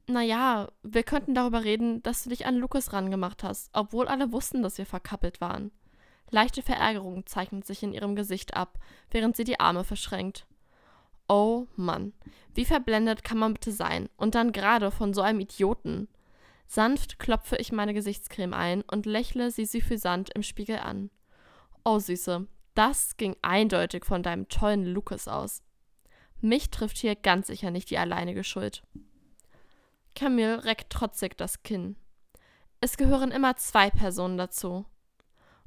Naja, 0.08 0.68
wir 0.82 1.04
könnten 1.04 1.34
darüber 1.34 1.62
reden, 1.62 2.02
dass 2.02 2.24
du 2.24 2.30
dich 2.30 2.46
an 2.46 2.56
Lukas 2.56 2.92
rangemacht 2.92 3.44
hast, 3.44 3.70
obwohl 3.72 4.08
alle 4.08 4.32
wussten, 4.32 4.60
dass 4.60 4.76
wir 4.76 4.86
verkappelt 4.86 5.40
waren. 5.40 5.70
Leichte 6.30 6.62
Verärgerung 6.62 7.24
zeichnet 7.26 7.64
sich 7.64 7.84
in 7.84 7.92
ihrem 7.92 8.16
Gesicht 8.16 8.54
ab, 8.54 8.80
während 9.12 9.36
sie 9.36 9.44
die 9.44 9.60
Arme 9.60 9.84
verschränkt. 9.84 10.46
Oh 11.28 11.68
Mann, 11.76 12.12
wie 12.54 12.64
verblendet 12.64 13.22
kann 13.22 13.38
man 13.38 13.54
bitte 13.54 13.70
sein? 13.70 14.08
Und 14.16 14.34
dann 14.34 14.50
gerade 14.50 14.90
von 14.90 15.14
so 15.14 15.22
einem 15.22 15.40
Idioten. 15.40 16.08
Sanft 16.72 17.18
klopfe 17.18 17.56
ich 17.56 17.72
meine 17.72 17.92
Gesichtscreme 17.94 18.54
ein 18.54 18.82
und 18.82 19.04
lächle 19.04 19.50
sie 19.50 19.64
suffisant 19.64 20.30
im 20.36 20.44
Spiegel 20.44 20.78
an. 20.78 21.10
Oh 21.84 21.98
Süße, 21.98 22.46
das 22.76 23.16
ging 23.16 23.34
eindeutig 23.42 24.04
von 24.04 24.22
deinem 24.22 24.46
tollen 24.46 24.86
Lukas 24.86 25.26
aus. 25.26 25.64
Mich 26.40 26.70
trifft 26.70 26.98
hier 26.98 27.16
ganz 27.16 27.48
sicher 27.48 27.72
nicht 27.72 27.90
die 27.90 27.98
alleinige 27.98 28.44
Schuld. 28.44 28.84
Camille 30.14 30.62
reckt 30.64 30.92
trotzig 30.92 31.36
das 31.36 31.64
Kinn. 31.64 31.96
Es 32.80 32.96
gehören 32.96 33.32
immer 33.32 33.56
zwei 33.56 33.90
Personen 33.90 34.38
dazu. 34.38 34.86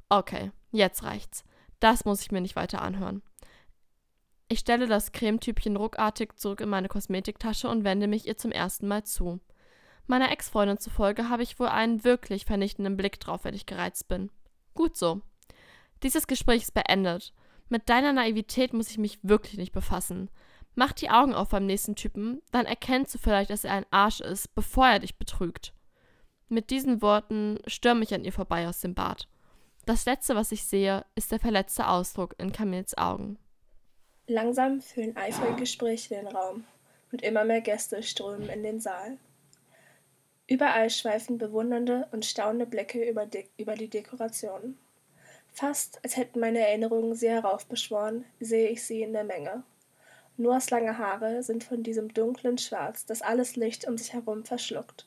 Okay, 0.08 0.52
jetzt 0.70 1.02
reicht's. 1.02 1.44
Das 1.80 2.06
muss 2.06 2.22
ich 2.22 2.32
mir 2.32 2.40
nicht 2.40 2.56
weiter 2.56 2.80
anhören. 2.80 3.22
Ich 4.48 4.60
stelle 4.60 4.86
das 4.86 5.12
Cremetübchen 5.12 5.76
ruckartig 5.76 6.36
zurück 6.36 6.62
in 6.62 6.70
meine 6.70 6.88
Kosmetiktasche 6.88 7.68
und 7.68 7.84
wende 7.84 8.06
mich 8.06 8.26
ihr 8.26 8.38
zum 8.38 8.52
ersten 8.52 8.88
Mal 8.88 9.04
zu. 9.04 9.40
Meiner 10.06 10.30
Ex-Freundin 10.30 10.78
zufolge 10.78 11.28
habe 11.28 11.42
ich 11.42 11.58
wohl 11.58 11.68
einen 11.68 12.04
wirklich 12.04 12.44
vernichtenden 12.44 12.96
Blick 12.96 13.18
drauf, 13.20 13.44
wenn 13.44 13.54
ich 13.54 13.66
gereizt 13.66 14.08
bin. 14.08 14.30
Gut 14.74 14.96
so. 14.96 15.22
Dieses 16.02 16.26
Gespräch 16.26 16.62
ist 16.62 16.74
beendet. 16.74 17.32
Mit 17.68 17.88
deiner 17.88 18.12
Naivität 18.12 18.74
muss 18.74 18.90
ich 18.90 18.98
mich 18.98 19.18
wirklich 19.22 19.56
nicht 19.56 19.72
befassen. 19.72 20.30
Mach 20.74 20.92
die 20.92 21.08
Augen 21.08 21.34
auf 21.34 21.50
beim 21.50 21.66
nächsten 21.66 21.94
Typen, 21.94 22.42
dann 22.50 22.66
erkennst 22.66 23.14
du 23.14 23.18
vielleicht, 23.18 23.50
dass 23.50 23.64
er 23.64 23.72
ein 23.72 23.86
Arsch 23.90 24.20
ist, 24.20 24.54
bevor 24.54 24.88
er 24.88 24.98
dich 24.98 25.16
betrügt. 25.16 25.72
Mit 26.48 26.70
diesen 26.70 27.00
Worten 27.00 27.58
stürme 27.66 28.02
ich 28.02 28.12
an 28.12 28.24
ihr 28.24 28.32
vorbei 28.32 28.68
aus 28.68 28.80
dem 28.80 28.94
Bad. 28.94 29.28
Das 29.86 30.04
letzte, 30.04 30.34
was 30.34 30.52
ich 30.52 30.64
sehe, 30.64 31.04
ist 31.14 31.30
der 31.30 31.38
verletzte 31.38 31.88
Ausdruck 31.88 32.34
in 32.38 32.52
Camilles 32.52 32.98
Augen. 32.98 33.38
Langsam 34.26 34.80
füllen 34.80 35.16
eifrige 35.16 35.56
Gespräche 35.56 36.14
den 36.14 36.26
Raum 36.26 36.64
und 37.12 37.22
immer 37.22 37.44
mehr 37.44 37.60
Gäste 37.60 38.02
strömen 38.02 38.48
in 38.48 38.62
den 38.62 38.80
Saal. 38.80 39.18
Überall 40.46 40.90
schweifen 40.90 41.38
bewundernde 41.38 42.06
und 42.12 42.26
staunende 42.26 42.66
Blicke 42.66 43.08
über, 43.08 43.26
über 43.56 43.74
die 43.74 43.88
Dekorationen. 43.88 44.78
Fast 45.52 46.00
als 46.02 46.16
hätten 46.16 46.40
meine 46.40 46.58
Erinnerungen 46.58 47.14
sie 47.14 47.28
heraufbeschworen, 47.28 48.24
sehe 48.40 48.68
ich 48.68 48.84
sie 48.84 49.02
in 49.02 49.12
der 49.12 49.24
Menge. 49.24 49.62
Noahs 50.36 50.70
lange 50.70 50.98
Haare 50.98 51.42
sind 51.42 51.62
von 51.62 51.82
diesem 51.82 52.12
dunklen 52.12 52.58
Schwarz, 52.58 53.06
das 53.06 53.22
alles 53.22 53.54
Licht 53.54 53.86
um 53.86 53.96
sich 53.96 54.12
herum 54.12 54.44
verschluckt. 54.44 55.06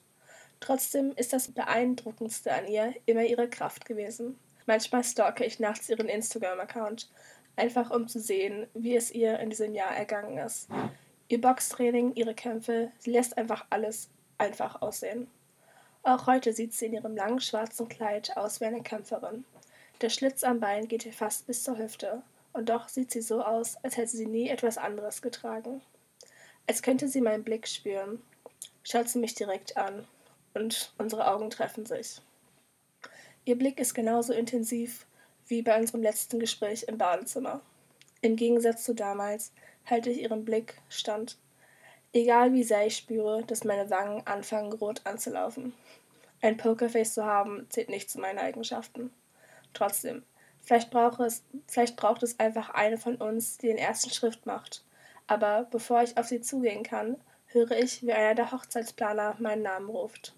Trotzdem 0.60 1.12
ist 1.16 1.34
das 1.34 1.50
Beeindruckendste 1.50 2.52
an 2.54 2.66
ihr 2.68 2.94
immer 3.06 3.24
ihre 3.24 3.50
Kraft 3.50 3.86
gewesen. 3.86 4.40
Manchmal 4.66 5.04
stalke 5.04 5.46
ich 5.46 5.60
nachts 5.60 5.90
ihren 5.90 6.08
Instagram-Account, 6.08 7.10
einfach 7.58 7.92
um 7.92 8.08
zu 8.08 8.20
sehen, 8.20 8.68
wie 8.74 8.96
es 8.96 9.12
ihr 9.12 9.40
in 9.40 9.50
diesem 9.50 9.76
Jahr 9.76 9.96
ergangen 9.96 10.38
ist. 10.38 10.70
Ihr 11.28 11.42
Boxtraining, 11.42 12.16
ihre 12.16 12.34
Kämpfe, 12.34 12.92
sie 13.00 13.12
lässt 13.12 13.38
einfach 13.38 13.66
alles 13.70 14.10
einfach 14.38 14.82
aussehen. 14.82 15.28
Auch 16.04 16.28
heute 16.28 16.54
sieht 16.54 16.74
sie 16.74 16.86
in 16.86 16.94
ihrem 16.94 17.16
langen 17.16 17.42
schwarzen 17.42 17.90
Kleid 17.90 18.38
aus 18.38 18.62
wie 18.62 18.66
eine 18.66 18.82
Kämpferin. 18.82 19.46
Der 20.02 20.10
Schlitz 20.10 20.44
am 20.44 20.60
Bein 20.60 20.88
geht 20.88 21.06
ihr 21.06 21.14
fast 21.14 21.48
bis 21.48 21.64
zur 21.64 21.78
Hüfte 21.78 22.22
und 22.54 22.70
doch 22.70 22.88
sieht 22.88 23.12
sie 23.12 23.22
so 23.22 23.44
aus, 23.44 23.78
als 23.84 23.98
hätte 23.98 24.16
sie 24.16 24.26
nie 24.26 24.50
etwas 24.50 24.78
anderes 24.78 25.22
getragen. 25.22 25.82
Als 26.68 26.82
könnte 26.82 27.08
sie 27.08 27.22
meinen 27.22 27.44
Blick 27.44 27.68
spüren, 27.68 28.22
schaut 28.84 29.10
sie 29.10 29.20
mich 29.20 29.36
direkt 29.36 29.78
an 29.78 30.08
und 30.54 30.94
unsere 30.98 31.28
Augen 31.28 31.50
treffen 31.50 31.86
sich. 31.86 32.22
Ihr 33.46 33.58
Blick 33.58 33.80
ist 33.80 33.94
genauso 33.94 34.34
intensiv 34.34 35.06
wie 35.48 35.62
bei 35.62 35.80
unserem 35.80 36.02
letzten 36.02 36.40
Gespräch 36.40 36.84
im 36.84 36.98
Badezimmer. 36.98 37.62
Im 38.22 38.36
Gegensatz 38.36 38.84
zu 38.84 38.94
damals 38.94 39.52
halte 39.86 40.10
ich 40.10 40.22
ihren 40.22 40.44
Blick 40.44 40.82
stand. 40.90 41.38
Egal 42.18 42.52
wie 42.52 42.64
sehr 42.64 42.88
ich 42.88 42.98
spüre, 42.98 43.44
dass 43.44 43.64
meine 43.64 43.92
Wangen 43.92 44.26
anfangen 44.26 44.74
rot 44.74 45.02
anzulaufen. 45.04 45.74
Ein 46.42 46.58
Pokerface 46.58 47.14
zu 47.14 47.26
haben, 47.26 47.68
zählt 47.70 47.90
nicht 47.90 48.10
zu 48.10 48.20
meinen 48.20 48.40
Eigenschaften. 48.40 49.12
Trotzdem, 49.74 50.24
Vielleicht 50.68 50.90
braucht 50.90 51.20
es, 51.20 51.44
vielleicht 51.68 51.96
braucht 51.96 52.24
es 52.24 52.40
einfach 52.40 52.72
eine 52.72 52.98
von 52.98 53.16
uns, 53.18 53.58
die 53.58 53.68
den 53.68 53.78
ersten 53.78 54.10
Schritt 54.10 54.46
macht. 54.48 54.84
Aber 55.28 55.68
bevor 55.70 56.02
ich 56.02 56.18
auf 56.18 56.26
sie 56.26 56.42
zugehen 56.42 56.84
kann, 56.84 57.16
höre 57.46 57.72
ich, 57.72 58.02
wie 58.02 58.12
einer 58.12 58.36
der 58.36 58.52
Hochzeitsplaner 58.52 59.36
meinen 59.40 59.62
Namen 59.62 59.88
ruft. 59.88 60.36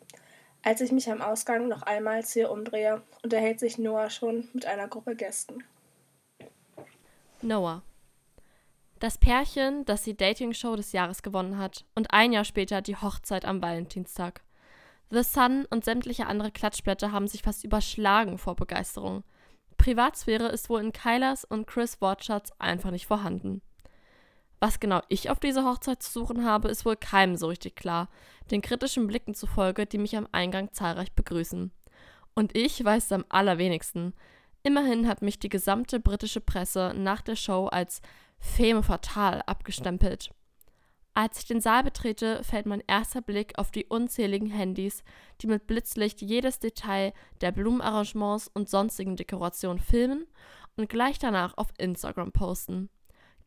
Als 0.61 0.81
ich 0.81 0.91
mich 0.91 1.09
am 1.09 1.21
Ausgang 1.21 1.69
noch 1.69 1.83
einmal 1.83 2.25
zu 2.25 2.39
ihr 2.39 2.51
umdrehe, 2.51 3.01
unterhält 3.23 3.59
sich 3.59 3.77
Noah 3.77 4.09
schon 4.09 4.49
mit 4.51 4.65
einer 4.65 4.89
Gruppe 4.89 5.15
Gästen. 5.15 5.63
Noah. 7.41 7.81
Das 8.99 9.17
Pärchen, 9.17 9.85
das 9.85 10.03
die 10.03 10.17
Dating-Show 10.17 10.75
des 10.75 10.91
Jahres 10.91 11.23
gewonnen 11.23 11.57
hat 11.57 11.85
und 11.95 12.13
ein 12.13 12.33
Jahr 12.33 12.43
später 12.43 12.81
die 12.81 12.97
Hochzeit 12.97 13.45
am 13.45 13.61
Valentinstag. 13.61 14.43
The 15.09 15.23
Sun 15.23 15.65
und 15.69 15.85
sämtliche 15.85 16.27
andere 16.27 16.51
Klatschblätter 16.51 17.13
haben 17.13 17.27
sich 17.27 17.41
fast 17.41 17.63
überschlagen 17.63 18.37
vor 18.37 18.57
Begeisterung. 18.57 19.23
Privatsphäre 19.77 20.49
ist 20.49 20.69
wohl 20.69 20.81
in 20.81 20.91
Kylas 20.91 21.45
und 21.45 21.65
Chris 21.65 22.01
Wortschatz 22.01 22.51
einfach 22.59 22.91
nicht 22.91 23.07
vorhanden. 23.07 23.61
Was 24.59 24.81
genau 24.81 25.01
ich 25.07 25.29
auf 25.29 25.39
dieser 25.39 25.63
Hochzeit 25.63 26.03
zu 26.03 26.11
suchen 26.11 26.43
habe, 26.43 26.67
ist 26.67 26.85
wohl 26.85 26.97
keinem 26.97 27.37
so 27.37 27.47
richtig 27.47 27.77
klar, 27.77 28.09
den 28.51 28.61
kritischen 28.61 29.07
Blicken 29.07 29.33
zufolge, 29.33 29.85
die 29.85 29.97
mich 29.97 30.17
am 30.17 30.27
Eingang 30.33 30.73
zahlreich 30.73 31.13
begrüßen. 31.13 31.71
Und 32.35 32.57
ich 32.57 32.83
weiß 32.83 33.05
es 33.05 33.11
am 33.13 33.23
allerwenigsten. 33.29 34.13
Immerhin 34.63 35.07
hat 35.07 35.21
mich 35.21 35.39
die 35.39 35.47
gesamte 35.47 36.01
britische 36.01 36.41
Presse 36.41 36.93
nach 36.93 37.21
der 37.21 37.37
Show 37.37 37.67
als 37.67 38.01
Femme 38.39 38.83
fatale 38.83 39.47
abgestempelt. 39.47 40.31
Als 41.13 41.39
ich 41.39 41.45
den 41.45 41.59
Saal 41.59 41.83
betrete, 41.83 42.43
fällt 42.43 42.65
mein 42.65 42.83
erster 42.87 43.21
Blick 43.21 43.57
auf 43.57 43.71
die 43.71 43.85
unzähligen 43.85 44.49
Handys, 44.49 45.03
die 45.41 45.47
mit 45.47 45.67
Blitzlicht 45.67 46.21
jedes 46.21 46.59
Detail 46.59 47.13
der 47.41 47.51
Blumenarrangements 47.51 48.49
und 48.53 48.69
sonstigen 48.69 49.17
Dekorationen 49.17 49.79
filmen 49.79 50.27
und 50.77 50.87
gleich 50.87 51.19
danach 51.19 51.57
auf 51.57 51.73
Instagram 51.77 52.31
posten. 52.31 52.89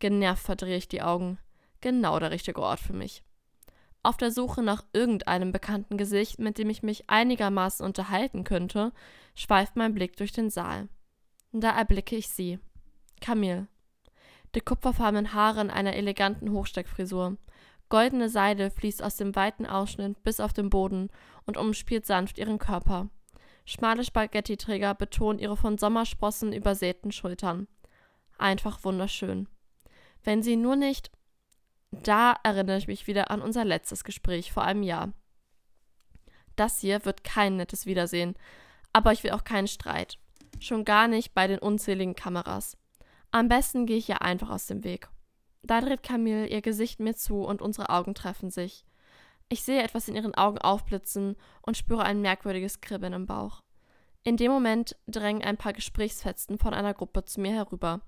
Genervt 0.01 0.43
verdrehe 0.43 0.77
ich 0.77 0.89
die 0.89 1.03
Augen. 1.03 1.39
Genau 1.81 2.19
der 2.19 2.31
richtige 2.31 2.61
Ort 2.61 2.81
für 2.81 2.93
mich. 2.93 3.23
Auf 4.03 4.17
der 4.17 4.33
Suche 4.33 4.63
nach 4.63 4.85
irgendeinem 4.93 5.53
bekannten 5.53 5.97
Gesicht, 5.97 6.41
mit 6.41 6.59
dem 6.59 6.69
ich 6.69 6.83
mich 6.83 7.09
einigermaßen 7.09 7.87
unterhalten 7.87 8.45
könnte, 8.45 8.93
schweift 9.35 9.77
mein 9.77 9.95
Blick 9.95 10.17
durch 10.17 10.33
den 10.33 10.51
Saal. 10.51 10.89
Da 11.53 11.71
erblicke 11.71 12.17
ich 12.17 12.29
sie. 12.29 12.59
Camille. 13.21 13.69
Die 14.55 14.61
kupferfarbenen 14.61 15.33
Haare 15.33 15.61
in 15.61 15.71
einer 15.71 15.95
eleganten 15.95 16.53
Hochsteckfrisur, 16.53 17.39
Goldene 17.93 18.31
Seide 18.31 18.71
fließt 18.71 19.03
aus 19.03 19.17
dem 19.17 19.37
weiten 19.37 19.67
Ausschnitt 19.67 20.23
bis 20.23 20.41
auf 20.41 20.55
den 20.55 20.71
Boden 20.71 21.11
und 21.45 21.59
umspielt 21.59 22.07
sanft 22.07 22.39
ihren 22.39 22.59
Körper. 22.59 23.11
Schmale 23.67 24.03
Spaghettiträger 24.03 24.95
betonen 24.95 25.39
ihre 25.39 25.59
von 25.59 25.77
Sommersprossen 25.77 26.55
übersäten 26.55 27.13
Schultern. 27.13 27.69
Einfach 28.39 28.83
wunderschön. 28.85 29.47
Wenn 30.25 30.43
sie 30.43 30.57
nur 30.57 30.75
nicht. 30.75 31.11
Da 31.91 32.35
erinnere 32.43 32.79
ich 32.79 32.89
mich 32.89 33.07
wieder 33.07 33.31
an 33.31 33.43
unser 33.43 33.67
letztes 33.67 34.05
Gespräch 34.05 34.53
vor 34.53 34.63
einem 34.65 34.83
Jahr. 34.83 35.13
Das 36.57 36.81
hier 36.81 37.05
wird 37.05 37.25
kein 37.25 37.57
nettes 37.57 37.85
Wiedersehen, 37.85 38.37
aber 38.95 39.13
ich 39.13 39.23
will 39.23 39.33
auch 39.33 39.45
keinen 39.45 39.69
Streit. 39.69 40.17
Schon 40.61 40.87
gar 40.87 41.09
nicht 41.09 41.35
bei 41.35 41.47
den 41.47 41.59
unzähligen 41.59 42.15
Kameras. 42.15 42.79
Am 43.33 43.49
besten 43.49 43.87
gehe 43.87 43.97
ich 43.97 44.11
ihr 44.11 44.21
einfach 44.21 44.51
aus 44.51 44.67
dem 44.67 44.85
Weg. 44.85 45.09
Da 45.63 45.81
dreht 45.81 46.03
Camille 46.03 46.47
ihr 46.47 46.61
Gesicht 46.61 47.01
mir 47.01 47.15
zu 47.15 47.45
und 47.45 47.63
unsere 47.63 47.89
Augen 47.89 48.15
treffen 48.15 48.51
sich. 48.51 48.85
Ich 49.49 49.63
sehe 49.63 49.83
etwas 49.83 50.07
in 50.09 50.15
ihren 50.15 50.35
Augen 50.35 50.59
aufblitzen 50.59 51.37
und 51.63 51.77
spüre 51.77 52.05
ein 52.05 52.21
merkwürdiges 52.21 52.83
Kribbeln 52.83 53.15
im 53.15 53.27
Bauch. 53.27 53.61
In 54.23 54.37
dem 54.37 54.53
Moment 54.53 54.97
drängen 55.07 55.43
ein 55.43 55.57
paar 55.57 55.73
Gesprächsfetzen 55.73 56.59
von 56.59 56.75
einer 56.75 56.93
Gruppe 56.93 57.25
zu 57.25 57.41
mir 57.41 57.53
herüber. 57.53 58.03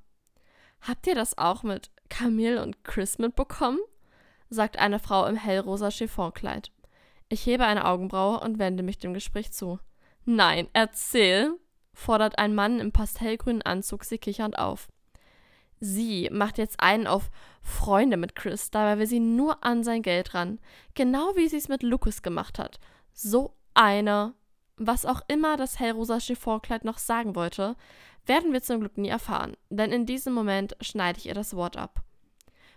Habt 0.82 1.06
ihr 1.06 1.14
das 1.14 1.38
auch 1.38 1.62
mit 1.62 1.90
Camille 2.10 2.62
und 2.62 2.84
Chris 2.84 3.18
mitbekommen? 3.18 3.78
sagt 4.50 4.78
eine 4.78 4.98
Frau 4.98 5.26
im 5.26 5.36
hellrosa 5.36 5.88
Chiffonkleid. 5.88 6.70
Ich 7.30 7.46
hebe 7.46 7.64
eine 7.64 7.86
Augenbraue 7.86 8.40
und 8.40 8.58
wende 8.58 8.82
mich 8.82 8.98
dem 8.98 9.14
Gespräch 9.14 9.52
zu. 9.52 9.78
Nein, 10.26 10.68
erzähl, 10.74 11.58
fordert 11.94 12.38
ein 12.38 12.54
Mann 12.54 12.78
im 12.78 12.92
pastellgrünen 12.92 13.62
Anzug 13.62 14.04
sie 14.04 14.18
kichernd 14.18 14.58
auf. 14.58 14.88
Sie 15.84 16.30
macht 16.32 16.56
jetzt 16.56 16.80
einen 16.80 17.06
auf 17.06 17.30
Freunde 17.60 18.16
mit 18.16 18.34
Chris, 18.34 18.70
dabei 18.70 18.98
will 18.98 19.06
sie 19.06 19.20
nur 19.20 19.62
an 19.62 19.84
sein 19.84 20.00
Geld 20.00 20.32
ran. 20.32 20.58
Genau 20.94 21.36
wie 21.36 21.46
sie 21.46 21.58
es 21.58 21.68
mit 21.68 21.82
Lucas 21.82 22.22
gemacht 22.22 22.58
hat. 22.58 22.80
So 23.12 23.54
eine, 23.74 24.32
was 24.78 25.04
auch 25.04 25.20
immer 25.28 25.58
das 25.58 25.78
hellrosa 25.78 26.20
Chiffonkleid 26.20 26.84
noch 26.84 26.96
sagen 26.96 27.34
wollte, 27.34 27.76
werden 28.24 28.54
wir 28.54 28.62
zum 28.62 28.80
Glück 28.80 28.96
nie 28.96 29.10
erfahren, 29.10 29.58
denn 29.68 29.92
in 29.92 30.06
diesem 30.06 30.32
Moment 30.32 30.74
schneide 30.80 31.18
ich 31.18 31.26
ihr 31.26 31.34
das 31.34 31.54
Wort 31.54 31.76
ab. 31.76 32.03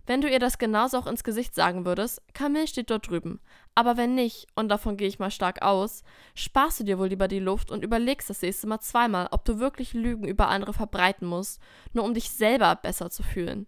Wenn 0.08 0.22
du 0.22 0.30
ihr 0.30 0.40
das 0.40 0.58
genauso 0.58 0.98
auch 0.98 1.06
ins 1.06 1.26
Gesicht 1.26 1.54
sagen 1.54 1.86
würdest, 1.86 2.22
Camille 2.34 2.68
steht 2.68 2.90
dort 2.90 3.10
drüben. 3.10 3.42
Aber 3.76 3.98
wenn 3.98 4.16
nicht, 4.16 4.48
und 4.56 4.70
davon 4.70 4.96
gehe 4.96 5.10
ich 5.10 5.20
mal 5.20 5.32
stark 5.32 5.62
aus, 5.62 6.02
sparst 6.34 6.80
du 6.80 6.86
dir 6.86 6.98
wohl 6.98 7.10
lieber 7.10 7.28
die 7.28 7.40
Luft 7.40 7.72
und 7.72 7.84
überlegst 7.84 8.30
das 8.30 8.42
nächste 8.42 8.68
Mal 8.68 8.80
zweimal, 8.80 9.28
ob 9.32 9.44
du 9.44 9.60
wirklich 9.60 9.94
Lügen 9.94 10.26
über 10.26 10.48
andere 10.48 10.72
verbreiten 10.72 11.28
musst, 11.28 11.62
nur 11.92 12.06
um 12.06 12.14
dich 12.14 12.32
selber 12.32 12.74
besser 12.78 13.10
zu 13.10 13.22
fühlen. 13.22 13.68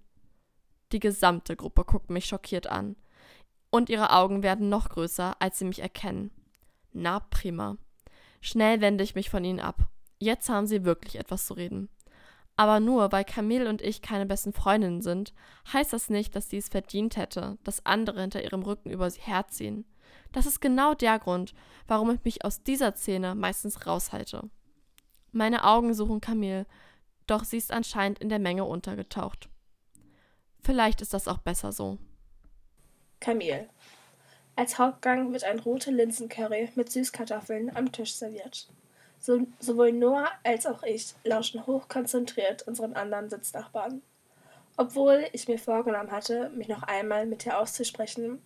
Die 0.94 1.00
gesamte 1.00 1.58
Gruppe 1.58 1.84
guckt 1.84 2.10
mich 2.10 2.26
schockiert 2.26 2.68
an. 2.68 2.96
Und 3.70 3.90
ihre 3.90 4.12
Augen 4.14 4.42
werden 4.42 4.70
noch 4.70 4.90
größer, 4.90 5.36
als 5.40 5.60
sie 5.60 5.66
mich 5.66 5.80
erkennen. 5.82 6.32
Na 6.94 7.20
prima. 7.20 7.78
Schnell 8.40 8.80
wende 8.80 9.04
ich 9.04 9.14
mich 9.14 9.30
von 9.30 9.44
ihnen 9.44 9.60
ab. 9.60 9.90
Jetzt 10.20 10.48
haben 10.48 10.68
sie 10.68 10.86
wirklich 10.86 11.18
etwas 11.18 11.46
zu 11.46 11.54
reden. 11.54 11.90
Aber 12.60 12.82
nur 12.82 13.14
weil 13.14 13.24
Camille 13.24 13.70
und 13.70 13.82
ich 13.82 14.02
keine 14.02 14.26
besten 14.26 14.52
Freundinnen 14.52 15.02
sind, 15.02 15.34
heißt 15.72 15.94
das 15.94 16.10
nicht, 16.10 16.36
dass 16.36 16.50
sie 16.50 16.58
es 16.58 16.68
verdient 16.68 17.16
hätte, 17.16 17.58
dass 17.64 17.86
andere 17.86 18.20
hinter 18.20 18.44
ihrem 18.44 18.64
Rücken 18.64 18.90
über 18.90 19.10
sie 19.10 19.22
herziehen. 19.22 19.86
Das 20.34 20.46
ist 20.46 20.60
genau 20.60 20.94
der 20.94 21.20
Grund, 21.20 21.54
warum 21.88 22.12
ich 22.12 22.22
mich 22.26 22.44
aus 22.44 22.62
dieser 22.62 22.94
Szene 22.98 23.34
meistens 23.34 23.88
raushalte. 23.88 24.50
Meine 25.32 25.64
Augen 25.64 25.94
suchen 25.94 26.20
Camille, 26.20 26.66
doch 27.28 27.46
sie 27.46 27.56
ist 27.56 27.72
anscheinend 27.72 28.20
in 28.20 28.28
der 28.28 28.40
Menge 28.40 28.66
untergetaucht. 28.66 29.48
Vielleicht 30.62 31.00
ist 31.00 31.14
das 31.14 31.30
auch 31.30 31.38
besser 31.38 31.72
so. 31.72 31.98
Camille. 33.22 33.70
Als 34.58 34.78
Hauptgang 34.78 35.32
wird 35.32 35.46
ein 35.46 35.60
rote 35.60 35.92
Linsencurry 35.92 36.68
mit 36.76 36.92
Süßkartoffeln 36.92 37.74
am 37.74 37.94
Tisch 37.94 38.16
serviert. 38.16 38.68
So, 39.20 39.46
sowohl 39.60 39.92
Noah 39.92 40.30
als 40.44 40.66
auch 40.66 40.84
ich 40.84 41.14
lauschen 41.24 41.66
hochkonzentriert 41.68 42.68
unseren 42.68 42.94
anderen 42.94 43.30
Sitznachbarn. 43.30 44.02
Obwohl 44.78 45.26
ich 45.34 45.48
mir 45.50 45.60
vorgenommen 45.60 46.12
hatte, 46.12 46.50
mich 46.52 46.70
noch 46.70 46.84
einmal 46.84 47.26
mit 47.26 47.46
ihr 47.46 47.60
auszusprechen, 47.60 48.42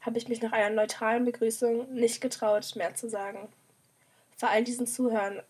habe 0.00 0.18
ich 0.18 0.28
mich 0.28 0.40
nach 0.40 0.52
einer 0.52 0.74
neutralen 0.74 1.24
Begrüßung 1.24 1.92
nicht 1.92 2.20
getraut, 2.20 2.74
mehr 2.74 2.94
zu 2.94 3.08
sagen. 3.08 3.48
Vor 4.36 4.48
all 4.48 4.64
diesen 4.64 4.86
Zuhörern, 4.86 5.42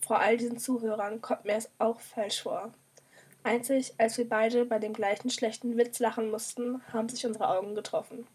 vor 0.00 0.18
all 0.18 0.36
diesen 0.36 0.58
Zuhörern 0.58 1.20
kommt 1.20 1.44
mir 1.44 1.54
es 1.54 1.70
auch 1.78 2.00
falsch 2.00 2.42
vor. 2.42 2.72
Einzig, 3.44 3.94
als 3.98 4.18
wir 4.18 4.28
beide 4.28 4.64
bei 4.64 4.80
dem 4.80 4.92
gleichen 4.92 5.30
schlechten 5.30 5.76
Witz 5.76 6.00
lachen 6.00 6.32
mussten, 6.32 6.82
haben 6.92 7.08
sich 7.08 7.24
unsere 7.24 7.48
Augen 7.48 7.76
getroffen. 7.76 8.26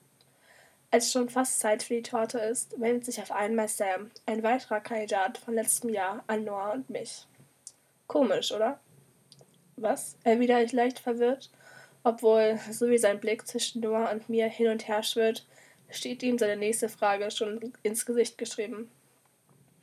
Als 0.93 1.09
schon 1.09 1.29
fast 1.29 1.61
Zeit 1.61 1.83
für 1.83 1.93
die 1.93 2.01
Torte 2.01 2.37
ist, 2.37 2.77
wendet 2.77 3.05
sich 3.05 3.21
auf 3.21 3.31
einmal 3.31 3.69
Sam, 3.69 4.11
ein 4.25 4.43
weiterer 4.43 4.81
Kandidat 4.81 5.37
von 5.37 5.53
letztem 5.53 5.89
Jahr, 5.89 6.21
an 6.27 6.43
Noah 6.43 6.73
und 6.73 6.89
mich. 6.89 7.27
Komisch, 8.07 8.51
oder? 8.51 8.77
Was? 9.77 10.17
erwidere 10.25 10.63
ich 10.63 10.73
leicht 10.73 10.99
verwirrt, 10.99 11.49
obwohl, 12.03 12.59
so 12.71 12.89
wie 12.89 12.97
sein 12.97 13.21
Blick 13.21 13.47
zwischen 13.47 13.79
Noah 13.79 14.11
und 14.11 14.27
mir 14.27 14.47
hin 14.47 14.67
und 14.67 14.89
her 14.89 15.01
schwirrt, 15.01 15.47
steht 15.89 16.23
ihm 16.23 16.37
seine 16.37 16.57
nächste 16.57 16.89
Frage 16.89 17.31
schon 17.31 17.71
ins 17.83 18.05
Gesicht 18.05 18.37
geschrieben. 18.37 18.91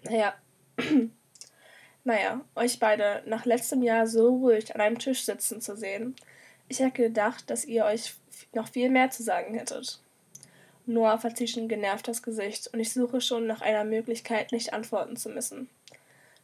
Naja, 0.02 0.34
naja, 2.04 2.42
euch 2.54 2.78
beide 2.78 3.22
nach 3.24 3.46
letztem 3.46 3.82
Jahr 3.82 4.06
so 4.06 4.28
ruhig 4.28 4.74
an 4.74 4.82
einem 4.82 4.98
Tisch 4.98 5.24
sitzen 5.24 5.62
zu 5.62 5.74
sehen. 5.74 6.16
Ich 6.68 6.80
hätte 6.80 7.02
gedacht, 7.02 7.48
dass 7.48 7.64
ihr 7.64 7.86
euch 7.86 8.14
noch 8.52 8.68
viel 8.68 8.90
mehr 8.90 9.10
zu 9.10 9.22
sagen 9.22 9.54
hättet. 9.54 10.02
Noah 10.88 11.18
verzieht 11.18 11.68
genervt 11.68 12.08
das 12.08 12.22
Gesicht 12.22 12.68
und 12.68 12.80
ich 12.80 12.94
suche 12.94 13.20
schon 13.20 13.46
nach 13.46 13.60
einer 13.60 13.84
Möglichkeit, 13.84 14.52
nicht 14.52 14.72
antworten 14.72 15.16
zu 15.16 15.28
müssen. 15.28 15.68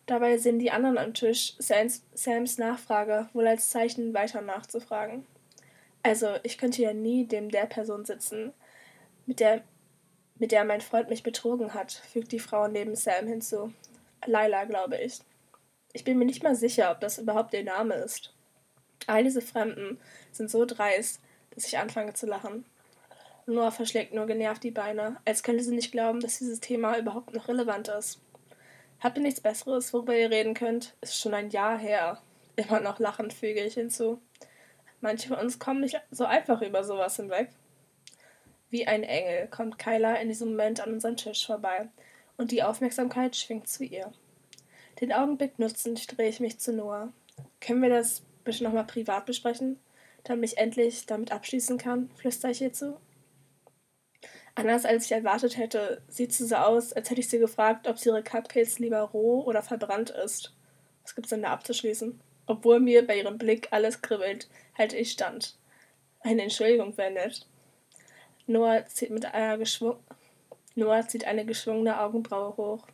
Dabei 0.05 0.37
sehen 0.37 0.59
die 0.59 0.71
anderen 0.71 0.99
am 0.99 1.15
Tisch 1.15 1.55
Sams, 1.59 2.03
Sams 2.13 2.59
Nachfrage 2.59 3.31
wohl 3.33 3.47
als 3.47 3.71
Zeichen, 3.71 4.13
weiter 4.13 4.43
nachzufragen. 4.43 5.25
Also, 6.03 6.29
ich 6.43 6.59
könnte 6.59 6.83
ja 6.83 6.93
nie 6.93 7.25
dem 7.25 7.51
der 7.51 7.65
Person 7.65 8.05
sitzen, 8.05 8.53
mit 9.25 9.41
der, 9.41 9.65
mit 10.39 10.53
der 10.53 10.65
mein 10.65 10.83
Freund 10.83 11.09
mich 11.09 11.23
betrogen 11.23 11.73
hat, 11.73 11.93
fügt 11.93 12.31
die 12.31 12.39
Frau 12.39 12.69
neben 12.69 12.95
Sam 12.97 13.27
hinzu. 13.27 13.73
Laila, 14.27 14.65
glaube 14.65 14.99
ich. 14.99 15.21
Ich 15.95 16.05
bin 16.05 16.19
mir 16.19 16.27
nicht 16.27 16.43
mal 16.43 16.55
sicher, 16.55 16.91
ob 16.91 17.01
das 17.01 17.17
überhaupt 17.17 17.55
ihr 17.55 17.65
Name 17.65 17.95
ist. 17.95 18.35
All 19.07 19.25
diese 19.25 19.41
Fremden 19.41 19.99
sind 20.33 20.51
so 20.51 20.67
dreist, 20.67 21.23
dass 21.55 21.67
ich 21.67 21.79
anfange 21.79 22.13
zu 22.13 22.27
lachen. 22.27 22.67
Noah 23.47 23.71
verschlägt 23.71 24.15
nur 24.15 24.27
genervt 24.27 24.63
die 24.63 24.71
Beine, 24.71 25.19
als 25.25 25.43
könnte 25.43 25.63
sie 25.63 25.75
nicht 25.75 25.93
glauben, 25.93 26.21
dass 26.21 26.39
dieses 26.39 26.61
Thema 26.61 26.99
überhaupt 26.99 27.35
noch 27.35 27.49
relevant 27.49 27.89
ist. 27.89 28.21
Habt 29.01 29.19
ihr 29.19 29.23
nichts 29.23 29.41
Besseres, 29.41 29.93
worüber 29.93 30.17
ihr 30.17 30.31
reden 30.31 30.55
könnt? 30.55 30.95
Ist 31.03 31.21
schon 31.21 31.35
ein 31.35 31.51
Jahr 31.51 31.79
her. 31.79 32.23
Immer 32.57 32.81
noch 32.81 32.99
lachend 32.99 33.33
füge 33.35 33.63
ich 33.63 33.75
hinzu. 33.75 34.21
Manche 35.01 35.29
von 35.29 35.39
uns 35.39 35.59
kommen 35.59 35.81
nicht 35.81 36.01
so 36.11 36.25
einfach 36.25 36.63
über 36.63 36.85
sowas 36.85 37.17
hinweg. 37.17 37.51
Wie 38.71 38.87
ein 38.87 39.03
Engel 39.03 39.49
kommt 39.49 39.79
Kyla 39.79 40.15
in 40.15 40.29
diesem 40.29 40.51
Moment 40.51 40.81
an 40.81 40.95
unseren 40.95 41.17
Tisch 41.17 41.47
vorbei 41.47 41.89
und 42.39 42.51
die 42.51 42.63
Aufmerksamkeit 42.63 43.37
schwingt 43.37 43.69
zu 43.69 43.85
ihr. 43.85 44.11
Den 45.01 45.13
Augenblick 45.13 45.59
nutzend 45.59 46.17
drehe 46.17 46.29
ich 46.29 46.41
mich 46.41 46.59
zu 46.59 46.73
Noah. 46.73 47.13
Können 47.61 47.83
wir 47.83 47.91
das 47.91 48.23
bitte 48.45 48.65
nochmal 48.65 48.87
privat 48.87 49.27
besprechen, 49.27 49.79
damit 50.23 50.53
ich 50.53 50.59
endlich 50.59 51.05
damit 51.07 51.33
abschließen 51.33 51.77
kann? 51.77 52.09
flüstere 52.17 52.53
ich 52.53 52.63
ihr 52.63 52.73
zu. 52.73 52.97
Anders 54.57 54.85
als 54.85 55.07
ich 55.07 55.13
erwartet 55.13 55.57
hätte, 55.57 56.03
sieht 56.09 56.33
sie 56.33 56.47
so 56.47 56.55
aus, 56.55 56.93
als 56.93 57.11
hätte 57.11 57.21
ich 57.21 57.29
sie 57.29 57.41
gefragt, 57.41 57.89
ob 57.89 57.99
sie 57.99 58.11
ihre 58.11 58.23
Cupcakes 58.23 58.79
lieber 58.79 59.01
roh 59.01 59.43
oder 59.43 59.63
verbrannt 59.63 60.11
isst. 60.11 60.55
Was 61.03 61.15
gibt's 61.15 61.31
denn 61.31 61.43
da 61.43 61.53
abzuschließen? 61.53 62.21
Obwohl 62.47 62.79
mir 62.79 63.07
bei 63.07 63.19
ihrem 63.19 63.39
Blick 63.39 63.69
alles 63.73 64.01
kribbelt, 64.01 64.49
halte 64.79 64.97
ich 64.97 65.11
stand. 65.11 65.57
Eine 66.21 66.43
Entschuldigung 66.43 66.97
wäre 66.97 67.11
nett. 67.11 67.47
Noah 68.47 68.87
zieht 68.87 69.11
mit 69.11 69.25
einer 69.25 69.59
geschwung 69.59 69.99
Noah 70.77 71.07
zieht 71.07 71.25
eine 71.25 71.45
geschwungene 71.45 72.01
Augenbraue 72.01 72.57
hoch. 72.57 72.87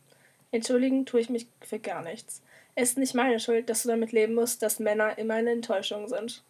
Entschuldigen 0.51 1.05
tue 1.05 1.21
ich 1.21 1.29
mich 1.29 1.47
für 1.61 1.79
gar 1.79 2.03
nichts. 2.03 2.43
Es 2.75 2.89
ist 2.89 2.97
nicht 2.97 3.15
meine 3.15 3.39
Schuld, 3.39 3.69
dass 3.69 3.83
du 3.83 3.89
damit 3.89 4.11
leben 4.11 4.35
musst, 4.35 4.61
dass 4.61 4.79
Männer 4.79 5.17
immer 5.17 5.35
eine 5.35 5.51
Enttäuschung 5.51 6.07
sind. 6.07 6.43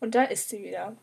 Und 0.00 0.14
da 0.14 0.24
ist 0.24 0.48
sie 0.48 0.62
wieder. 0.62 0.96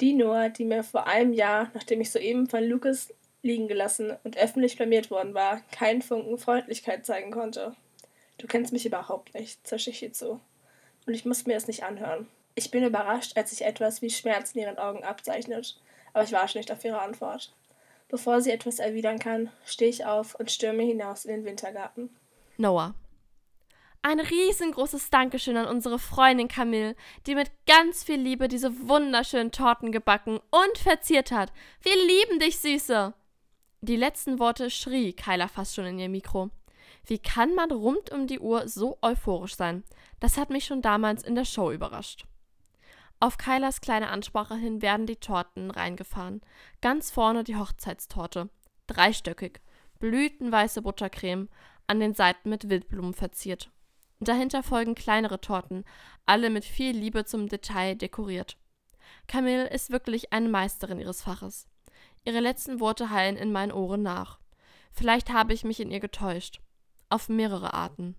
Die 0.00 0.12
Noah, 0.12 0.50
die 0.50 0.64
mir 0.64 0.82
vor 0.82 1.06
einem 1.06 1.32
Jahr, 1.32 1.70
nachdem 1.74 2.00
ich 2.00 2.10
soeben 2.10 2.48
von 2.48 2.62
Lucas 2.64 3.14
liegen 3.42 3.68
gelassen 3.68 4.14
und 4.24 4.36
öffentlich 4.36 4.76
blamiert 4.76 5.10
worden 5.10 5.32
war, 5.32 5.62
keinen 5.70 6.02
Funken 6.02 6.36
Freundlichkeit 6.36 7.06
zeigen 7.06 7.30
konnte. 7.30 7.74
Du 8.38 8.46
kennst 8.46 8.72
mich 8.72 8.84
überhaupt 8.84 9.34
nicht, 9.34 9.66
zische 9.66 9.90
ich 9.90 10.02
ihr 10.02 10.12
zu. 10.12 10.40
Und 11.06 11.14
ich 11.14 11.24
muss 11.24 11.46
mir 11.46 11.56
es 11.56 11.66
nicht 11.66 11.84
anhören. 11.84 12.28
Ich 12.54 12.70
bin 12.70 12.84
überrascht, 12.84 13.36
als 13.36 13.50
sich 13.50 13.64
etwas 13.64 14.02
wie 14.02 14.10
Schmerz 14.10 14.52
in 14.52 14.62
ihren 14.62 14.78
Augen 14.78 15.04
abzeichnet, 15.04 15.80
aber 16.12 16.24
ich 16.24 16.32
warte 16.32 16.58
nicht 16.58 16.72
auf 16.72 16.84
ihre 16.84 17.00
Antwort. 17.00 17.54
Bevor 18.08 18.40
sie 18.40 18.50
etwas 18.50 18.78
erwidern 18.78 19.18
kann, 19.18 19.50
stehe 19.64 19.90
ich 19.90 20.04
auf 20.04 20.34
und 20.34 20.50
stürme 20.50 20.82
hinaus 20.82 21.24
in 21.24 21.32
den 21.32 21.44
Wintergarten. 21.44 22.10
Noah. 22.56 22.94
Ein 24.08 24.20
riesengroßes 24.20 25.10
Dankeschön 25.10 25.56
an 25.56 25.66
unsere 25.66 25.98
Freundin 25.98 26.46
Camille, 26.46 26.94
die 27.26 27.34
mit 27.34 27.50
ganz 27.66 28.04
viel 28.04 28.20
Liebe 28.20 28.46
diese 28.46 28.86
wunderschönen 28.88 29.50
Torten 29.50 29.90
gebacken 29.90 30.38
und 30.50 30.78
verziert 30.78 31.32
hat. 31.32 31.52
Wir 31.82 31.96
lieben 31.96 32.38
dich, 32.38 32.56
Süße! 32.60 33.14
Die 33.80 33.96
letzten 33.96 34.38
Worte 34.38 34.70
schrie 34.70 35.12
Kyla 35.12 35.48
fast 35.48 35.74
schon 35.74 35.86
in 35.86 35.98
ihr 35.98 36.08
Mikro. 36.08 36.50
Wie 37.04 37.18
kann 37.18 37.56
man 37.56 37.72
rund 37.72 38.12
um 38.12 38.28
die 38.28 38.38
Uhr 38.38 38.68
so 38.68 38.96
euphorisch 39.02 39.56
sein? 39.56 39.82
Das 40.20 40.38
hat 40.38 40.50
mich 40.50 40.66
schon 40.66 40.82
damals 40.82 41.24
in 41.24 41.34
der 41.34 41.44
Show 41.44 41.72
überrascht. 41.72 42.26
Auf 43.18 43.38
Kylas 43.38 43.80
kleine 43.80 44.10
Ansprache 44.10 44.54
hin 44.54 44.82
werden 44.82 45.06
die 45.06 45.16
Torten 45.16 45.72
reingefahren. 45.72 46.42
Ganz 46.80 47.10
vorne 47.10 47.42
die 47.42 47.56
Hochzeitstorte. 47.56 48.50
Dreistöckig. 48.86 49.60
Blütenweiße 49.98 50.82
Buttercreme, 50.82 51.48
an 51.88 51.98
den 51.98 52.14
Seiten 52.14 52.50
mit 52.50 52.70
Wildblumen 52.70 53.12
verziert. 53.12 53.72
Dahinter 54.20 54.62
folgen 54.62 54.94
kleinere 54.94 55.40
Torten, 55.40 55.84
alle 56.24 56.50
mit 56.50 56.64
viel 56.64 56.96
Liebe 56.96 57.24
zum 57.24 57.48
Detail 57.48 57.94
dekoriert. 57.94 58.56
Camille 59.26 59.68
ist 59.68 59.90
wirklich 59.90 60.32
eine 60.32 60.48
Meisterin 60.48 61.00
ihres 61.00 61.22
Faches. 61.22 61.66
Ihre 62.24 62.40
letzten 62.40 62.80
Worte 62.80 63.10
hallen 63.10 63.36
in 63.36 63.52
meinen 63.52 63.72
Ohren 63.72 64.02
nach. 64.02 64.38
Vielleicht 64.92 65.32
habe 65.32 65.52
ich 65.52 65.64
mich 65.64 65.80
in 65.80 65.90
ihr 65.90 66.00
getäuscht. 66.00 66.60
Auf 67.08 67.28
mehrere 67.28 67.74
Arten. 67.74 68.16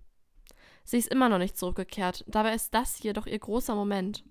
Sie 0.84 0.96
ist 0.96 1.08
immer 1.08 1.28
noch 1.28 1.38
nicht 1.38 1.58
zurückgekehrt, 1.58 2.24
dabei 2.28 2.54
ist 2.54 2.72
das 2.72 2.96
hier 2.96 3.12
doch 3.12 3.26
ihr 3.26 3.38
großer 3.38 3.74
Moment. 3.74 4.24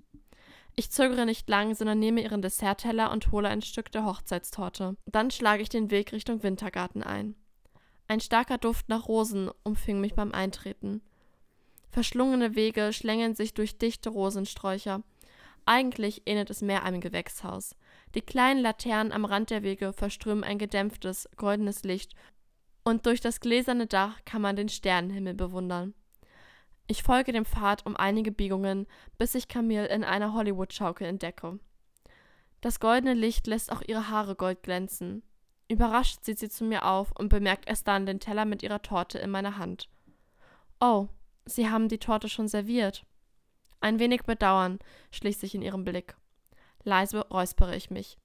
Ich 0.76 0.92
zögere 0.92 1.26
nicht 1.26 1.50
lang, 1.50 1.76
sondern 1.76 2.00
nehme 2.00 2.22
ihren 2.22 2.42
Dessertteller 2.42 3.12
und 3.12 3.32
hole 3.32 3.50
ein 3.50 3.62
Stück 3.62 3.92
der 3.92 4.06
Hochzeitstorte. 4.06 4.96
Dann 5.06 5.32
schlage 5.32 5.62
ich 5.62 5.70
den 5.70 5.92
Weg 5.92 6.12
Richtung 6.14 6.44
Wintergarten 6.44 7.04
ein. 7.04 7.36
Ein 8.08 8.22
starker 8.22 8.58
Duft 8.58 8.88
nach 8.88 9.08
Rosen 9.08 9.52
umfing 9.64 10.00
mich 10.00 10.16
beim 10.16 10.32
Eintreten. 10.32 11.02
Verschlungene 11.90 12.56
Wege 12.56 12.94
schlängeln 12.94 13.36
sich 13.36 13.54
durch 13.54 13.78
dichte 13.78 14.10
Rosensträucher. 14.10 15.04
Eigentlich 15.66 16.24
ähnelt 16.26 16.50
es 16.50 16.62
mehr 16.62 16.84
einem 16.84 17.02
Gewächshaus. 17.02 17.76
Die 18.16 18.22
kleinen 18.22 18.62
Laternen 18.62 19.12
am 19.12 19.26
Rand 19.26 19.50
der 19.50 19.64
Wege 19.64 19.94
verströmen 19.94 20.44
ein 20.44 20.58
gedämpftes, 20.58 21.30
goldenes 21.36 21.84
Licht 21.84 22.14
und 22.88 23.06
durch 23.06 23.20
das 23.20 23.42
gläserne 23.42 23.86
Dach 23.86 24.18
kann 24.24 24.42
man 24.42 24.56
den 24.56 24.70
Sternenhimmel 24.70 25.34
bewundern. 25.34 25.94
Ich 26.88 27.04
folge 27.04 27.34
dem 27.34 27.44
Pfad 27.44 27.86
um 27.86 27.98
einige 27.98 28.32
Biegungen, 28.32 28.88
bis 29.18 29.36
ich 29.36 29.50
Camille 29.50 29.88
in 29.88 30.06
einer 30.06 30.34
Hollywood-Schaukel 30.34 31.06
entdecke. 31.06 31.60
Das 32.62 32.80
goldene 32.80 33.14
Licht 33.14 33.46
lässt 33.46 33.74
auch 33.74 33.82
ihre 33.86 34.10
Haare 34.10 34.36
gold 34.36 34.64
glänzen. 34.64 35.22
Überrascht 35.68 36.24
sieht 36.24 36.40
sie 36.40 36.48
zu 36.48 36.64
mir 36.64 36.86
auf 36.86 37.12
und 37.12 37.28
bemerkt 37.28 37.68
erst 37.68 37.90
dann 37.90 38.06
den 38.06 38.22
Teller 38.22 38.46
mit 38.46 38.64
ihrer 38.64 38.82
Torte 38.82 39.20
in 39.20 39.32
meiner 39.32 39.58
Hand. 39.58 39.90
Oh, 40.80 41.10
Sie 41.48 41.70
haben 41.70 41.88
die 41.88 41.98
Torte 41.98 42.30
schon 42.30 42.48
serviert. 42.48 43.06
Ein 43.80 44.00
wenig 44.00 44.24
Bedauern 44.24 44.80
schließt 45.12 45.40
sich 45.40 45.56
in 45.56 45.62
ihrem 45.62 45.84
Blick. 45.84 46.16
Leise 46.84 47.28
räuspere 47.30 47.76
ich 47.76 47.90
mich. 47.90 48.18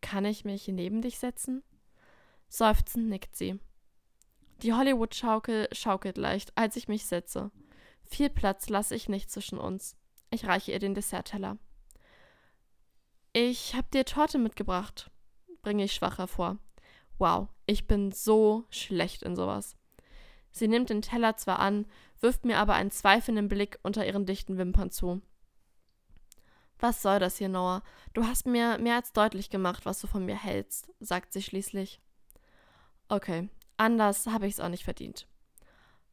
Kann 0.00 0.24
ich 0.24 0.44
mich 0.44 0.66
neben 0.68 1.02
dich 1.02 1.18
setzen? 1.18 1.62
Seufzend 2.48 3.08
nickt 3.08 3.36
sie. 3.36 3.58
Die 4.62 4.72
Hollywood-Schaukel 4.72 5.68
schaukelt 5.72 6.16
leicht, 6.16 6.56
als 6.56 6.76
ich 6.76 6.88
mich 6.88 7.06
setze. 7.06 7.50
Viel 8.04 8.30
Platz 8.30 8.68
lasse 8.68 8.94
ich 8.94 9.08
nicht 9.08 9.30
zwischen 9.30 9.58
uns. 9.58 9.96
Ich 10.30 10.46
reiche 10.46 10.72
ihr 10.72 10.78
den 10.78 10.94
Dessertteller. 10.94 11.58
Ich 13.32 13.76
hab 13.76 13.90
dir 13.90 14.04
Torte 14.04 14.38
mitgebracht, 14.38 15.10
bringe 15.62 15.84
ich 15.84 15.92
schwach 15.92 16.18
hervor. 16.18 16.58
Wow, 17.18 17.48
ich 17.66 17.86
bin 17.86 18.10
so 18.10 18.64
schlecht 18.70 19.22
in 19.22 19.36
sowas. 19.36 19.76
Sie 20.50 20.66
nimmt 20.66 20.90
den 20.90 21.02
Teller 21.02 21.36
zwar 21.36 21.58
an, 21.58 21.86
wirft 22.20 22.44
mir 22.44 22.58
aber 22.58 22.74
einen 22.74 22.90
zweifelnden 22.90 23.48
Blick 23.48 23.78
unter 23.82 24.06
ihren 24.06 24.26
dichten 24.26 24.58
Wimpern 24.58 24.90
zu. 24.90 25.22
Was 26.78 27.02
soll 27.02 27.18
das 27.18 27.38
hier, 27.38 27.48
Noah? 27.48 27.82
Du 28.12 28.24
hast 28.24 28.46
mir 28.46 28.78
mehr 28.78 28.96
als 28.96 29.12
deutlich 29.12 29.50
gemacht, 29.50 29.84
was 29.84 30.00
du 30.00 30.06
von 30.06 30.24
mir 30.24 30.36
hältst, 30.36 30.90
sagt 31.00 31.32
sie 31.32 31.42
schließlich. 31.42 32.00
Okay, 33.08 33.48
anders 33.76 34.26
habe 34.26 34.46
ich 34.46 34.54
es 34.54 34.60
auch 34.60 34.68
nicht 34.68 34.84
verdient. 34.84 35.26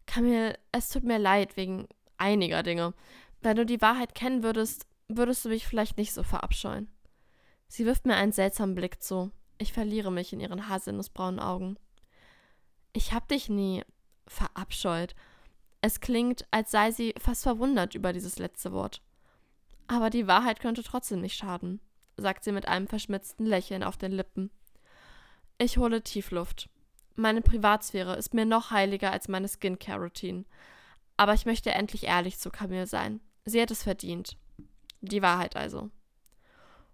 Camille, 0.07 0.57
es 0.71 0.89
tut 0.89 1.03
mir 1.03 1.19
leid 1.19 1.57
wegen 1.57 1.87
einiger 2.17 2.63
Dinge. 2.63 2.93
Wenn 3.41 3.57
du 3.57 3.65
die 3.65 3.81
Wahrheit 3.81 4.15
kennen 4.15 4.43
würdest, 4.43 4.87
würdest 5.07 5.45
du 5.45 5.49
mich 5.49 5.67
vielleicht 5.67 5.97
nicht 5.97 6.13
so 6.13 6.23
verabscheuen. 6.23 6.89
Sie 7.67 7.85
wirft 7.85 8.05
mir 8.05 8.15
einen 8.15 8.31
seltsamen 8.31 8.75
Blick 8.75 9.01
zu. 9.01 9.31
Ich 9.57 9.73
verliere 9.73 10.11
mich 10.11 10.33
in 10.33 10.39
ihren 10.39 10.67
haselnussbraunen 10.67 11.39
Augen. 11.39 11.77
Ich 12.93 13.13
hab 13.13 13.27
dich 13.27 13.49
nie 13.49 13.83
verabscheut. 14.27 15.15
Es 15.85 15.99
klingt, 15.99 16.47
als 16.49 16.71
sei 16.71 16.89
sie 16.89 17.13
fast 17.19 17.43
verwundert 17.43 17.93
über 17.93 18.11
dieses 18.11 18.39
letzte 18.39 18.71
Wort. 18.71 19.03
Aber 19.85 20.09
die 20.09 20.25
Wahrheit 20.25 20.59
könnte 20.59 20.81
trotzdem 20.81 21.21
nicht 21.21 21.37
schaden, 21.37 21.79
sagt 22.17 22.43
sie 22.43 22.51
mit 22.51 22.67
einem 22.67 22.87
verschmitzten 22.87 23.45
Lächeln 23.45 23.83
auf 23.83 23.95
den 23.95 24.11
Lippen. 24.11 24.49
Ich 25.59 25.77
hole 25.77 26.01
Tiefluft. 26.01 26.71
Meine 27.13 27.43
Privatsphäre 27.43 28.15
ist 28.15 28.33
mir 28.33 28.45
noch 28.45 28.71
heiliger 28.71 29.11
als 29.11 29.27
meine 29.27 29.47
Skincare-Routine. 29.47 30.45
Aber 31.17 31.35
ich 31.35 31.45
möchte 31.45 31.69
endlich 31.69 32.05
ehrlich 32.05 32.39
zu 32.39 32.49
Camille 32.49 32.87
sein. 32.87 33.21
Sie 33.45 33.61
hat 33.61 33.69
es 33.69 33.83
verdient. 33.83 34.37
Die 35.01 35.21
Wahrheit 35.21 35.55
also. 35.55 35.91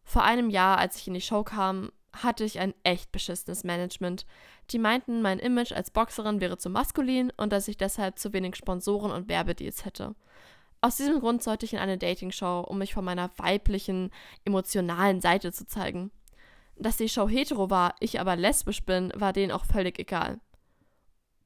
Vor 0.03 0.23
einem 0.23 0.49
Jahr, 0.49 0.77
als 0.79 0.97
ich 0.97 1.07
in 1.07 1.13
die 1.13 1.21
Show 1.21 1.45
kam, 1.45 1.93
hatte 2.13 2.43
ich 2.43 2.59
ein 2.59 2.73
echt 2.83 3.11
beschissenes 3.11 3.63
Management. 3.63 4.25
Die 4.71 4.79
meinten, 4.79 5.21
mein 5.21 5.39
Image 5.39 5.71
als 5.71 5.91
Boxerin 5.91 6.41
wäre 6.41 6.57
zu 6.57 6.69
maskulin 6.69 7.31
und 7.37 7.51
dass 7.51 7.67
ich 7.67 7.77
deshalb 7.77 8.19
zu 8.19 8.33
wenig 8.33 8.55
Sponsoren 8.55 9.11
und 9.11 9.29
Werbedeals 9.29 9.85
hätte. 9.85 10.15
Aus 10.81 10.97
diesem 10.97 11.19
Grund 11.19 11.43
sollte 11.43 11.65
ich 11.65 11.73
in 11.73 11.79
eine 11.79 11.97
Dating-Show, 11.97 12.65
um 12.67 12.79
mich 12.79 12.93
von 12.93 13.05
meiner 13.05 13.29
weiblichen, 13.37 14.11
emotionalen 14.45 15.21
Seite 15.21 15.51
zu 15.51 15.67
zeigen. 15.67 16.11
Dass 16.75 16.97
die 16.97 17.09
Show 17.09 17.29
hetero 17.29 17.69
war, 17.69 17.95
ich 17.99 18.19
aber 18.19 18.35
lesbisch 18.35 18.83
bin, 18.83 19.13
war 19.15 19.33
denen 19.33 19.51
auch 19.51 19.65
völlig 19.65 19.99
egal. 19.99 20.39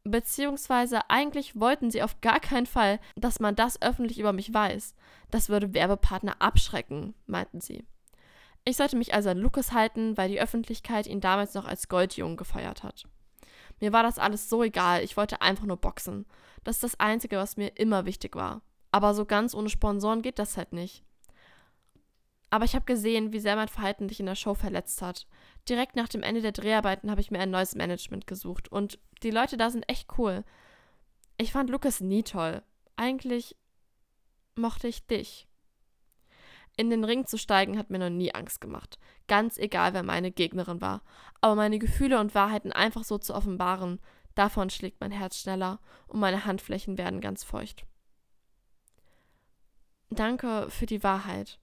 Beziehungsweise 0.06 1.10
eigentlich 1.10 1.60
wollten 1.60 1.92
sie 1.92 2.04
auf 2.04 2.22
gar 2.22 2.40
keinen 2.40 2.68
Fall, 2.68 3.00
dass 3.16 3.40
man 3.40 3.56
das 3.56 3.82
öffentlich 3.82 4.20
über 4.20 4.34
mich 4.34 4.54
weiß. 4.54 4.96
Das 5.32 5.50
würde 5.50 5.74
Werbepartner 5.74 6.36
abschrecken, 6.40 7.16
meinten 7.26 7.60
sie. 7.60 7.84
Ich 8.66 8.78
sollte 8.78 8.98
mich 8.98 9.14
also 9.14 9.30
an 9.30 9.38
Lukas 9.38 9.72
halten, 9.74 10.18
weil 10.18 10.30
die 10.30 10.42
Öffentlichkeit 10.42 11.06
ihn 11.06 11.22
damals 11.22 11.54
noch 11.54 11.66
als 11.66 11.88
Goldjungen 11.88 12.36
gefeiert 12.36 12.82
hat. 12.84 13.04
Mir 13.80 13.94
war 13.94 14.02
das 14.02 14.18
alles 14.18 14.50
so 14.50 14.64
egal, 14.64 15.04
ich 15.04 15.18
wollte 15.18 15.42
einfach 15.42 15.66
nur 15.66 15.78
boxen. 15.78 16.26
Das 16.64 16.78
ist 16.78 16.84
das 16.84 17.00
Einzige, 17.00 17.38
was 17.38 17.58
mir 17.58 17.78
immer 17.78 18.06
wichtig 18.06 18.36
war. 18.36 18.62
Aber 18.92 19.14
so 19.14 19.26
ganz 19.26 19.54
ohne 19.54 19.70
Sponsoren 19.70 20.24
geht 20.24 20.40
das 20.40 20.58
halt 20.58 20.74
nicht. 20.74 21.04
Aber 22.50 22.66
ich 22.66 22.74
habe 22.74 22.86
gesehen, 22.86 23.34
wie 23.34 23.40
sehr 23.40 23.56
mein 23.56 23.68
Verhalten 23.68 24.08
dich 24.08 24.20
in 24.20 24.26
der 24.26 24.36
Show 24.36 24.54
verletzt 24.54 25.02
hat. 25.02 25.28
Direkt 25.68 25.96
nach 25.96 26.08
dem 26.08 26.24
Ende 26.24 26.42
der 26.42 26.54
Dreharbeiten 26.54 27.12
habe 27.12 27.22
ich 27.22 27.30
mir 27.30 27.40
ein 27.40 27.52
neues 27.52 27.76
Management 27.76 28.28
gesucht 28.28 28.72
und 28.72 28.98
die 29.24 29.32
Leute 29.32 29.58
da 29.58 29.70
sind 29.70 29.88
echt 29.90 30.08
cool. 30.18 30.44
Ich 31.38 31.52
fand 31.52 31.70
Lukas 31.70 32.00
nie 32.00 32.24
toll. 32.24 32.64
Eigentlich 32.96 33.58
mochte 34.56 34.88
ich 34.88 35.06
dich. 35.06 35.48
In 36.78 36.90
den 36.90 37.04
Ring 37.04 37.26
zu 37.26 37.38
steigen 37.38 37.78
hat 37.78 37.90
mir 37.90 38.00
noch 38.00 38.10
nie 38.10 38.34
Angst 38.34 38.60
gemacht. 38.60 39.00
Ganz 39.28 39.58
egal, 39.58 39.94
wer 39.94 40.04
meine 40.04 40.32
Gegnerin 40.32 40.82
war. 40.82 41.02
Aber 41.42 41.56
meine 41.56 41.80
Gefühle 41.80 42.20
und 42.20 42.36
Wahrheiten 42.36 42.72
einfach 42.72 43.04
so 43.04 43.18
zu 43.18 43.34
offenbaren, 43.34 44.00
davon 44.36 44.70
schlägt 44.70 45.00
mein 45.00 45.12
Herz 45.12 45.38
schneller 45.38 45.80
und 46.08 46.20
meine 46.20 46.46
Handflächen 46.46 46.98
werden 46.98 47.22
ganz 47.22 47.44
feucht. 47.44 47.86
Danke 50.10 50.68
für 50.70 50.86
die 50.86 51.04
Wahrheit. 51.04 51.60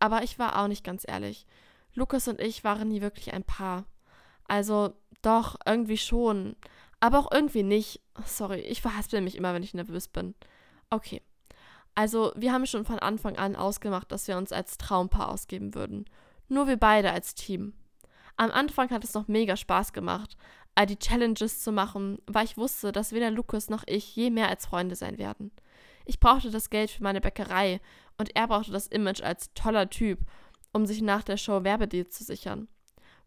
Aber 0.00 0.22
ich 0.22 0.38
war 0.38 0.60
auch 0.60 0.68
nicht 0.68 0.84
ganz 0.84 1.04
ehrlich. 1.06 1.46
Lukas 1.94 2.28
und 2.28 2.40
ich 2.40 2.64
waren 2.64 2.88
nie 2.88 3.00
wirklich 3.00 3.32
ein 3.32 3.44
Paar. 3.44 3.86
Also 4.44 4.94
doch, 5.22 5.56
irgendwie 5.64 5.98
schon. 5.98 6.56
Aber 7.00 7.18
auch 7.18 7.32
irgendwie 7.32 7.62
nicht. 7.62 8.00
Sorry, 8.24 8.60
ich 8.60 8.82
verhaspel 8.82 9.20
mich 9.20 9.36
immer, 9.36 9.54
wenn 9.54 9.62
ich 9.62 9.74
nervös 9.74 10.08
bin. 10.08 10.34
Okay, 10.90 11.22
also, 11.96 12.30
wir 12.36 12.52
haben 12.52 12.66
schon 12.66 12.84
von 12.84 12.98
Anfang 12.98 13.36
an 13.36 13.56
ausgemacht, 13.56 14.12
dass 14.12 14.28
wir 14.28 14.36
uns 14.36 14.52
als 14.52 14.76
Traumpaar 14.76 15.30
ausgeben 15.30 15.74
würden. 15.74 16.04
Nur 16.46 16.68
wir 16.68 16.76
beide 16.76 17.10
als 17.10 17.34
Team. 17.34 17.72
Am 18.36 18.50
Anfang 18.50 18.90
hat 18.90 19.02
es 19.02 19.14
noch 19.14 19.28
mega 19.28 19.56
Spaß 19.56 19.94
gemacht, 19.94 20.36
all 20.74 20.84
die 20.84 20.98
Challenges 20.98 21.62
zu 21.62 21.72
machen, 21.72 22.18
weil 22.26 22.44
ich 22.44 22.58
wusste, 22.58 22.92
dass 22.92 23.12
weder 23.12 23.30
Lukas 23.30 23.70
noch 23.70 23.82
ich 23.86 24.14
je 24.14 24.30
mehr 24.30 24.50
als 24.50 24.66
Freunde 24.66 24.94
sein 24.94 25.16
werden. 25.16 25.52
Ich 26.04 26.20
brauchte 26.20 26.50
das 26.50 26.68
Geld 26.68 26.90
für 26.90 27.02
meine 27.02 27.22
Bäckerei 27.22 27.80
und 28.18 28.36
er 28.36 28.46
brauchte 28.46 28.72
das 28.72 28.88
Image 28.88 29.22
als 29.22 29.54
toller 29.54 29.88
Typ, 29.88 30.20
um 30.74 30.84
sich 30.84 31.00
nach 31.00 31.22
der 31.22 31.38
Show 31.38 31.64
Werbedeals 31.64 32.10
zu 32.10 32.24
sichern. 32.24 32.68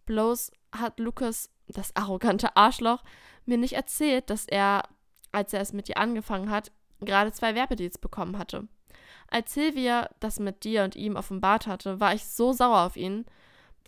Bloß 0.05 0.51
hat 0.71 0.99
Lukas, 0.99 1.49
das 1.67 1.95
arrogante 1.95 2.55
Arschloch, 2.55 3.03
mir 3.47 3.57
nicht 3.57 3.73
erzählt, 3.73 4.29
dass 4.29 4.45
er, 4.45 4.83
als 5.31 5.53
er 5.53 5.61
es 5.61 5.73
mit 5.73 5.87
dir 5.87 5.97
angefangen 5.97 6.51
hat, 6.51 6.71
gerade 7.01 7.31
zwei 7.31 7.55
Werbedeals 7.55 7.97
bekommen 7.97 8.37
hatte. 8.37 8.67
Als 9.27 9.53
Silvia 9.53 10.09
das 10.19 10.39
mit 10.39 10.63
dir 10.63 10.83
und 10.83 10.95
ihm 10.95 11.15
offenbart 11.15 11.67
hatte, 11.67 11.99
war 11.99 12.13
ich 12.13 12.25
so 12.25 12.51
sauer 12.51 12.85
auf 12.85 12.97
ihn. 12.97 13.25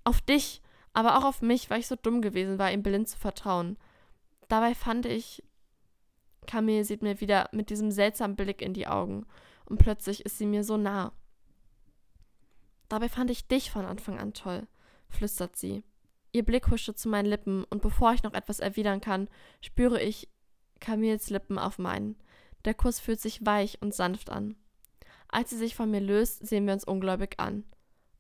Auf 0.04 0.22
dich, 0.22 0.62
aber 0.94 1.18
auch 1.18 1.24
auf 1.24 1.42
mich, 1.42 1.70
weil 1.70 1.80
ich 1.80 1.88
so 1.88 1.96
dumm 1.96 2.22
gewesen 2.22 2.60
war, 2.60 2.72
ihm 2.72 2.84
blind 2.84 3.08
zu 3.08 3.18
vertrauen. 3.18 3.78
Dabei 4.48 4.76
fand 4.76 5.06
ich. 5.06 5.44
Camille 6.48 6.84
sieht 6.84 7.04
mir 7.04 7.22
wieder 7.22 7.50
mit 7.52 7.70
diesem 7.70 7.92
seltsamen 7.92 8.36
Blick 8.36 8.62
in 8.62 8.74
die 8.74 8.88
Augen 8.88 9.26
und 9.66 9.78
plötzlich 9.78 10.26
ist 10.26 10.38
sie 10.38 10.48
mir 10.48 10.64
so 10.64 10.76
nah. 10.76 11.14
Dabei 12.90 13.10
fand 13.10 13.30
ich 13.30 13.48
dich 13.48 13.72
von 13.72 13.86
Anfang 13.86 14.20
an 14.20 14.34
toll, 14.34 14.68
flüstert 15.08 15.56
sie. 15.56 15.84
Ihr 16.34 16.44
Blick 16.44 16.70
huschte 16.70 16.96
zu 16.96 17.10
meinen 17.10 17.28
Lippen 17.28 17.64
und 17.66 17.82
bevor 17.82 18.14
ich 18.14 18.24
noch 18.24 18.34
etwas 18.34 18.60
erwidern 18.60 19.02
kann, 19.02 19.30
spüre 19.62 20.02
ich 20.02 20.30
Camilles 20.80 21.30
Lippen 21.30 21.58
auf 21.58 21.78
meinen. 21.78 22.18
Der 22.66 22.74
Kuss 22.74 23.00
fühlt 23.00 23.20
sich 23.20 23.46
weich 23.46 23.82
und 23.82 23.94
sanft 23.94 24.30
an. 24.30 24.56
Als 25.28 25.50
sie 25.50 25.58
sich 25.58 25.76
von 25.76 25.90
mir 25.90 26.02
löst, 26.02 26.46
sehen 26.46 26.66
wir 26.66 26.74
uns 26.74 26.84
ungläubig 26.84 27.40
an. 27.40 27.64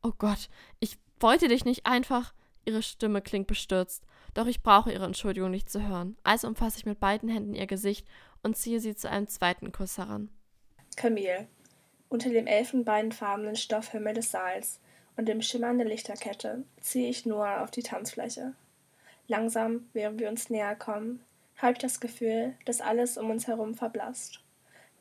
Oh 0.01 0.13
Gott, 0.17 0.49
ich 0.80 0.97
wollte 1.19 1.47
dich 1.47 1.65
nicht 1.65 1.86
einfach. 1.86 2.34
Ihre 2.65 2.84
Stimme 2.84 3.21
klingt 3.21 3.47
bestürzt, 3.47 4.06
doch 4.34 4.47
ich 4.47 4.62
brauche 4.63 4.91
ihre 4.91 5.06
Entschuldigung 5.06 5.51
nicht 5.51 5.69
zu 5.69 5.88
hören. 5.88 6.15
Also 6.23 6.47
umfasse 6.47 6.77
ich 6.77 6.86
mit 6.86 6.99
beiden 6.99 7.27
Händen 7.27 7.56
ihr 7.56 7.67
Gesicht 7.67 8.08
und 8.43 8.56
ziehe 8.56 8.80
sie 8.80 8.95
zu 8.95 9.10
einem 9.10 9.27
zweiten 9.27 9.71
Kuss 9.71 9.97
heran. 9.97 10.30
Camille. 10.95 11.47
Unter 12.10 12.30
dem 12.30 12.45
elfenbeinfarbenen 12.45 13.56
Stoffhimmel 13.56 14.13
des 14.13 14.32
Saals 14.32 14.80
und 15.15 15.27
dem 15.27 15.41
Schimmern 15.41 15.77
der 15.77 15.88
Lichterkette 15.88 16.63
ziehe 16.80 17.10
ich 17.10 17.25
Noah 17.25 17.62
auf 17.62 17.71
die 17.71 17.84
Tanzfläche. 17.84 18.54
Langsam, 19.27 19.89
während 19.93 20.19
wir 20.19 20.30
uns 20.30 20.49
näher 20.49 20.75
kommen, 20.75 21.23
habe 21.62 21.74
ich 21.74 21.80
das 21.80 22.00
Gefühl, 22.00 22.56
dass 22.65 22.82
alles 22.82 23.17
um 23.17 23.30
uns 23.30 23.47
herum 23.47 23.76
verblasst, 23.76 24.39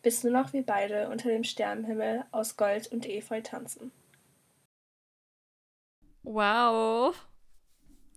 bis 0.03 0.25
nur 0.25 0.33
noch 0.33 0.53
wir 0.53 0.65
beide 0.65 1.09
unter 1.09 1.29
dem 1.29 1.45
Sternenhimmel 1.45 2.25
aus 2.33 2.57
Gold 2.57 2.89
und 2.89 3.07
Efeu 3.07 3.41
tanzen. 3.41 3.93
Wow. 6.23 7.15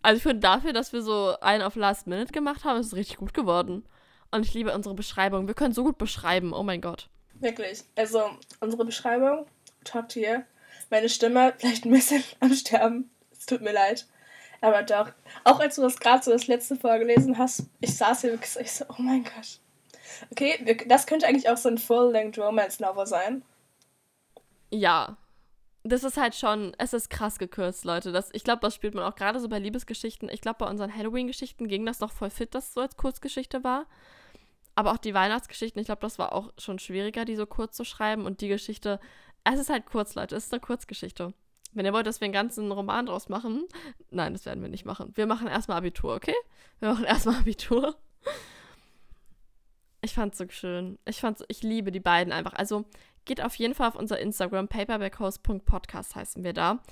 Also 0.02 0.18
ich 0.18 0.24
finde 0.24 0.42
dafür, 0.42 0.74
dass 0.74 0.92
wir 0.92 1.02
so 1.02 1.36
einen 1.40 1.64
auf 1.64 1.76
Last 1.76 2.08
Minute 2.08 2.34
gemacht 2.34 2.66
haben, 2.66 2.80
ist 2.80 2.88
es 2.88 2.96
richtig 2.96 3.18
gut 3.18 3.34
geworden. 3.34 3.86
Und 4.32 4.46
ich 4.46 4.54
liebe 4.54 4.74
unsere 4.74 4.96
Beschreibung. 4.96 5.48
Wir 5.48 5.54
können 5.54 5.74
so 5.74 5.84
gut 5.84 5.98
beschreiben. 5.98 6.54
Oh 6.54 6.64
mein 6.64 6.82
Gott. 6.82 7.10
Wirklich. 7.36 7.84
Also 7.96 8.30
unsere 8.60 8.84
Beschreibung, 8.84 9.46
top 9.86 10.10
tier. 10.10 10.46
Meine 10.90 11.08
Stimme 11.08 11.54
vielleicht 11.58 11.86
ein 11.86 11.92
bisschen 11.92 12.24
am 12.40 12.54
Sterben. 12.54 13.12
Es 13.32 13.46
tut 13.46 13.62
mir 13.62 13.74
leid. 13.74 14.08
Aber 14.64 14.82
doch, 14.82 15.12
auch 15.44 15.60
als 15.60 15.76
du 15.76 15.82
das 15.82 16.00
gerade 16.00 16.24
so 16.24 16.32
das 16.32 16.48
letzte 16.48 16.78
vorgelesen 16.78 17.38
hast, 17.38 17.64
ich 17.82 17.98
saß 17.98 18.22
hier 18.22 18.32
wirklich 18.32 18.50
so, 18.50 18.62
ich 18.62 18.72
so, 18.72 18.86
oh 18.88 19.02
mein 19.02 19.26
Gott. 19.26 19.60
Okay, 20.32 20.86
das 20.88 21.06
könnte 21.06 21.28
eigentlich 21.28 21.50
auch 21.50 21.58
so 21.58 21.68
ein 21.68 21.78
Full-Length 21.78 22.40
Romance-Novel 22.40 23.06
sein. 23.06 23.44
Ja. 24.72 25.18
Das 25.84 26.06
ist 26.06 26.16
halt 26.16 26.34
schon, 26.34 26.74
es 26.78 26.94
ist 26.94 27.10
krass 27.10 27.40
gekürzt, 27.40 27.84
Leute. 27.84 28.14
Das, 28.14 28.30
ich 28.32 28.46
glaube, 28.46 28.62
das 28.62 28.74
spielt 28.74 28.96
man 28.96 29.04
auch 29.04 29.16
gerade 29.16 29.42
so 29.42 29.50
bei 29.50 29.60
Liebesgeschichten. 29.60 30.30
Ich 30.30 30.40
glaube, 30.40 30.60
bei 30.60 30.70
unseren 30.70 30.96
Halloween-Geschichten 30.96 31.68
ging 31.68 31.86
das 31.86 32.00
noch 32.00 32.14
voll 32.14 32.30
fit, 32.30 32.56
dass 32.56 32.70
es 32.70 32.74
so 32.74 32.80
als 32.80 32.96
Kurzgeschichte 32.96 33.66
war. 33.66 33.86
Aber 34.76 34.94
auch 34.94 34.98
die 34.98 35.14
Weihnachtsgeschichten, 35.14 35.82
ich 35.82 35.88
glaube, 35.88 36.00
das 36.00 36.20
war 36.20 36.32
auch 36.32 36.54
schon 36.58 36.80
schwieriger, 36.80 37.26
die 37.26 37.36
so 37.36 37.46
kurz 37.46 37.76
zu 37.76 37.84
schreiben. 37.84 38.26
Und 38.26 38.40
die 38.40 38.48
Geschichte, 38.48 39.02
es 39.44 39.60
ist 39.60 39.70
halt 39.70 39.86
kurz, 39.88 40.16
Leute. 40.16 40.38
Es 40.38 40.46
ist 40.46 40.54
eine 40.54 40.62
Kurzgeschichte. 40.62 41.34
Wenn 41.74 41.86
ihr 41.86 41.94
wollt, 41.94 42.08
dass 42.08 42.22
wir 42.22 42.26
einen 42.26 42.34
ganzen 42.34 42.72
Roman 42.72 43.06
draus 43.06 43.30
machen, 43.30 43.68
nein, 44.12 44.34
das 44.34 44.46
werden 44.46 44.62
wir 44.62 44.70
nicht 44.70 44.86
machen. 44.86 45.12
Wir 45.16 45.26
machen 45.26 45.48
erstmal 45.48 45.78
Abitur, 45.78 46.16
okay? 46.16 46.36
Wir 46.80 46.90
machen 46.90 47.06
erstmal 47.06 47.38
Abitur. 47.38 47.96
Ich 50.02 50.14
fand's 50.14 50.38
so 50.38 50.46
schön. 50.50 51.00
Ich 51.06 51.20
fand's, 51.20 51.44
ich 51.48 51.64
liebe 51.64 51.92
die 51.92 52.00
beiden 52.00 52.34
einfach. 52.34 52.54
Also 52.54 52.86
geht 53.26 53.42
auf 53.42 53.56
jeden 53.56 53.74
Fall 53.74 53.88
auf 53.88 53.96
unser 53.96 54.20
Instagram, 54.20 54.68
paperbackhouse.podcast 54.68 56.16
heißen 56.16 56.44
wir 56.44 56.54
da. 56.54 56.84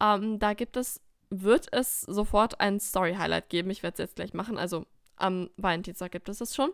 Ähm, 0.00 0.38
da 0.38 0.54
gibt 0.54 0.76
es, 0.76 1.00
wird 1.30 1.72
es 1.72 2.02
sofort 2.02 2.60
ein 2.60 2.78
Story-Highlight 2.78 3.48
geben. 3.48 3.70
Ich 3.70 3.82
werde 3.82 3.94
es 3.94 3.98
jetzt 3.98 4.16
gleich 4.16 4.32
machen. 4.32 4.58
Also 4.58 4.86
am 5.16 5.50
Valentinstag 5.56 6.12
gibt 6.12 6.28
es 6.28 6.40
es 6.40 6.54
schon. 6.54 6.70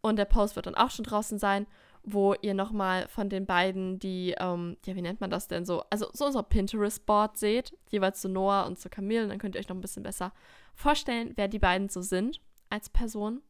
Und 0.00 0.16
der 0.16 0.24
Post 0.24 0.56
wird 0.56 0.66
dann 0.66 0.74
auch 0.74 0.90
schon 0.90 1.04
draußen 1.04 1.38
sein 1.38 1.66
wo 2.04 2.34
ihr 2.34 2.54
nochmal 2.54 3.08
von 3.08 3.28
den 3.28 3.46
beiden 3.46 3.98
die, 3.98 4.34
ähm, 4.38 4.76
ja, 4.84 4.94
wie 4.94 5.02
nennt 5.02 5.20
man 5.20 5.30
das 5.30 5.48
denn 5.48 5.64
so? 5.64 5.84
Also 5.90 6.08
so 6.12 6.26
unser 6.26 6.42
Pinterest-Board 6.42 7.38
seht, 7.38 7.76
jeweils 7.88 8.20
zu 8.20 8.28
Noah 8.28 8.66
und 8.66 8.78
zu 8.78 8.90
Camille. 8.90 9.24
Und 9.24 9.30
dann 9.30 9.38
könnt 9.38 9.54
ihr 9.54 9.60
euch 9.60 9.68
noch 9.68 9.76
ein 9.76 9.80
bisschen 9.80 10.02
besser 10.02 10.32
vorstellen, 10.74 11.32
wer 11.36 11.48
die 11.48 11.58
beiden 11.58 11.88
so 11.88 12.02
sind 12.02 12.40
als 12.68 12.88
Person. 12.90 13.42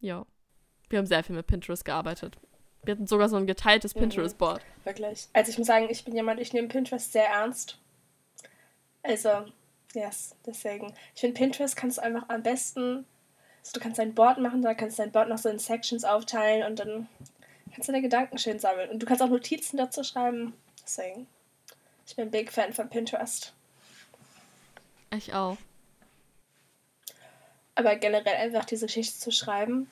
Ja. 0.00 0.24
Wir 0.88 0.98
haben 0.98 1.06
sehr 1.06 1.24
viel 1.24 1.36
mit 1.36 1.46
Pinterest 1.46 1.84
gearbeitet. 1.84 2.38
Wir 2.84 2.92
hatten 2.92 3.06
sogar 3.06 3.28
so 3.28 3.36
ein 3.36 3.46
geteiltes 3.46 3.94
mhm. 3.94 4.00
Pinterest-Board. 4.00 4.62
Wirklich. 4.84 5.28
Also 5.32 5.50
ich 5.50 5.58
muss 5.58 5.66
sagen, 5.66 5.88
ich 5.90 6.04
bin 6.04 6.14
jemand, 6.14 6.40
ich 6.40 6.52
nehme 6.52 6.68
Pinterest 6.68 7.12
sehr 7.12 7.26
ernst. 7.26 7.78
Also, 9.02 9.46
yes, 9.94 10.36
deswegen. 10.46 10.94
Ich 11.14 11.20
finde, 11.20 11.38
Pinterest 11.38 11.76
kannst 11.76 11.98
du 11.98 12.02
einfach 12.02 12.28
am 12.28 12.42
besten 12.42 13.04
also 13.68 13.72
du 13.74 13.80
kannst 13.80 13.98
dein 13.98 14.14
Board 14.14 14.38
machen, 14.38 14.62
da 14.62 14.72
kannst 14.72 14.98
du 14.98 15.02
dein 15.02 15.12
Board 15.12 15.28
noch 15.28 15.36
so 15.36 15.48
in 15.48 15.58
Sections 15.58 16.04
aufteilen 16.04 16.66
und 16.66 16.78
dann 16.78 17.08
kannst 17.70 17.88
du 17.88 17.92
deine 17.92 18.02
Gedanken 18.02 18.38
schön 18.38 18.58
sammeln. 18.58 18.90
Und 18.90 19.00
du 19.00 19.06
kannst 19.06 19.22
auch 19.22 19.28
Notizen 19.28 19.76
dazu 19.76 20.02
schreiben. 20.02 20.54
Deswegen, 20.82 21.26
ich 22.06 22.16
bin 22.16 22.28
ein 22.28 22.30
Big 22.30 22.52
Fan 22.52 22.72
von 22.72 22.88
Pinterest. 22.88 23.52
Ich 25.14 25.32
auch. 25.34 25.56
Aber 27.74 27.96
generell 27.96 28.36
einfach 28.36 28.64
diese 28.64 28.86
Geschichte 28.86 29.18
zu 29.18 29.30
schreiben 29.30 29.90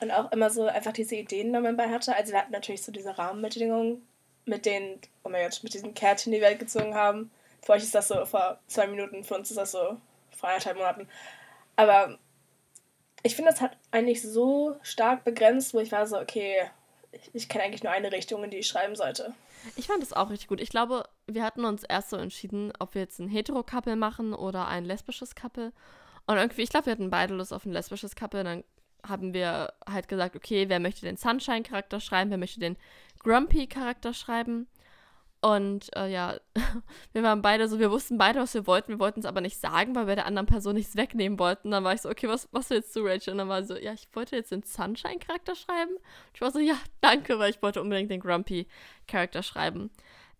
und 0.00 0.10
auch 0.10 0.30
immer 0.32 0.50
so 0.50 0.66
einfach 0.66 0.92
diese 0.92 1.16
Ideen, 1.16 1.52
die 1.52 1.58
man 1.58 1.76
bei 1.76 1.88
hatte. 1.88 2.14
Also 2.14 2.32
wir 2.32 2.40
hatten 2.40 2.52
natürlich 2.52 2.82
so 2.82 2.92
diese 2.92 3.16
Rahmenbedingungen 3.16 4.06
mit 4.44 4.66
den, 4.66 4.98
oh 5.22 5.28
mein 5.28 5.48
Gott, 5.48 5.62
mit 5.62 5.74
diesen 5.74 5.94
Kärtchen, 5.94 6.32
die 6.32 6.40
wir 6.40 6.48
halt 6.48 6.58
gezogen 6.58 6.94
haben. 6.94 7.30
Für 7.62 7.72
euch 7.72 7.82
ist 7.82 7.94
das 7.94 8.08
so 8.08 8.26
vor 8.26 8.58
zwei 8.66 8.86
Minuten, 8.86 9.24
für 9.24 9.36
uns 9.36 9.50
ist 9.50 9.56
das 9.56 9.72
so 9.72 9.96
vor 10.36 10.48
anderthalb 10.50 10.76
Monaten. 10.76 11.08
Aber 11.76 12.18
ich 13.22 13.34
finde, 13.34 13.50
das 13.50 13.62
hat 13.62 13.76
eigentlich 13.90 14.20
so 14.22 14.76
stark 14.82 15.24
begrenzt, 15.24 15.72
wo 15.72 15.80
ich 15.80 15.92
war 15.92 16.06
so, 16.06 16.18
okay, 16.20 16.68
ich, 17.32 17.48
kenne 17.48 17.64
eigentlich 17.64 17.82
nur 17.82 17.92
eine 17.92 18.12
Richtung, 18.12 18.44
in 18.44 18.50
die 18.50 18.58
ich 18.58 18.66
schreiben 18.66 18.96
sollte. 18.96 19.34
Ich 19.76 19.86
fand 19.86 20.02
das 20.02 20.12
auch 20.12 20.30
richtig 20.30 20.48
gut. 20.48 20.60
Ich 20.60 20.70
glaube, 20.70 21.04
wir 21.26 21.42
hatten 21.42 21.64
uns 21.64 21.84
erst 21.84 22.10
so 22.10 22.16
entschieden, 22.16 22.72
ob 22.78 22.94
wir 22.94 23.02
jetzt 23.02 23.18
ein 23.18 23.28
hetero-Couple 23.28 23.96
machen 23.96 24.34
oder 24.34 24.68
ein 24.68 24.84
lesbisches 24.84 25.34
Couple. 25.34 25.72
Und 26.26 26.36
irgendwie, 26.36 26.62
ich 26.62 26.70
glaube, 26.70 26.86
wir 26.86 26.92
hatten 26.92 27.10
beide 27.10 27.34
Lust 27.34 27.52
auf 27.52 27.64
ein 27.64 27.72
lesbisches 27.72 28.16
Couple. 28.16 28.44
Dann 28.44 28.64
haben 29.06 29.34
wir 29.34 29.72
halt 29.88 30.08
gesagt, 30.08 30.36
okay, 30.36 30.68
wer 30.68 30.80
möchte 30.80 31.02
den 31.02 31.16
Sunshine-Charakter 31.16 32.00
schreiben, 32.00 32.30
wer 32.30 32.38
möchte 32.38 32.60
den 32.60 32.76
Grumpy-Charakter 33.20 34.14
schreiben. 34.14 34.66
Und 35.44 35.94
äh, 35.94 36.10
ja, 36.10 36.38
wir 37.12 37.22
waren 37.22 37.42
beide 37.42 37.68
so, 37.68 37.78
wir 37.78 37.90
wussten 37.90 38.16
beide, 38.16 38.38
was 38.38 38.54
wir 38.54 38.66
wollten. 38.66 38.88
Wir 38.92 38.98
wollten 38.98 39.20
es 39.20 39.26
aber 39.26 39.42
nicht 39.42 39.60
sagen, 39.60 39.94
weil 39.94 40.06
wir 40.06 40.14
der 40.14 40.24
anderen 40.24 40.46
Person 40.46 40.74
nichts 40.74 40.96
wegnehmen 40.96 41.38
wollten. 41.38 41.70
Dann 41.70 41.84
war 41.84 41.92
ich 41.92 42.00
so, 42.00 42.08
okay, 42.08 42.28
was, 42.28 42.48
was 42.50 42.70
willst 42.70 42.96
du, 42.96 43.00
Rachel? 43.04 43.32
Und 43.32 43.38
dann 43.38 43.50
war 43.50 43.62
so, 43.62 43.76
ja, 43.76 43.92
ich 43.92 44.08
wollte 44.14 44.36
jetzt 44.36 44.52
den 44.52 44.62
Sunshine-Charakter 44.62 45.54
schreiben. 45.54 45.98
Ich 46.32 46.40
war 46.40 46.50
so, 46.50 46.60
ja, 46.60 46.76
danke, 47.02 47.38
weil 47.38 47.50
ich 47.50 47.60
wollte 47.60 47.82
unbedingt 47.82 48.10
den 48.10 48.20
Grumpy-Charakter 48.20 49.42
schreiben. 49.42 49.90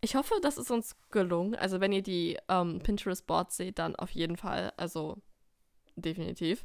Ich 0.01 0.17
hoffe, 0.17 0.37
das 0.40 0.57
ist 0.57 0.71
uns 0.71 0.97
gelungen. 1.11 1.55
Also, 1.55 1.83
wenn 1.83 1.93
ihr 1.93 2.03
die 2.03 2.38
ähm, 2.49 2.81
Pinterest-Boards 2.83 3.59
seht, 3.59 3.79
dann 3.79 3.97
auf 3.97 4.12
jeden 4.12 4.38
Fall. 4.38 4.73
Also, 4.79 5.19
definitiv 5.97 6.64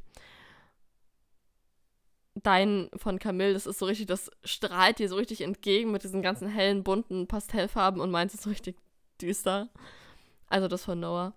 dein 2.43 2.89
von 2.95 3.19
Camille, 3.19 3.53
das 3.53 3.65
ist 3.65 3.79
so 3.79 3.85
richtig, 3.85 4.07
das 4.07 4.31
strahlt 4.43 4.99
dir 4.99 5.09
so 5.09 5.15
richtig 5.15 5.41
entgegen 5.41 5.91
mit 5.91 6.03
diesen 6.03 6.21
ganzen 6.21 6.47
hellen, 6.47 6.83
bunten 6.83 7.27
Pastellfarben 7.27 8.01
und 8.01 8.11
meins 8.11 8.33
ist 8.33 8.43
so 8.43 8.49
richtig 8.49 8.77
düster. 9.21 9.69
Also 10.47 10.67
das 10.67 10.85
von 10.85 10.99
Noah. 10.99 11.33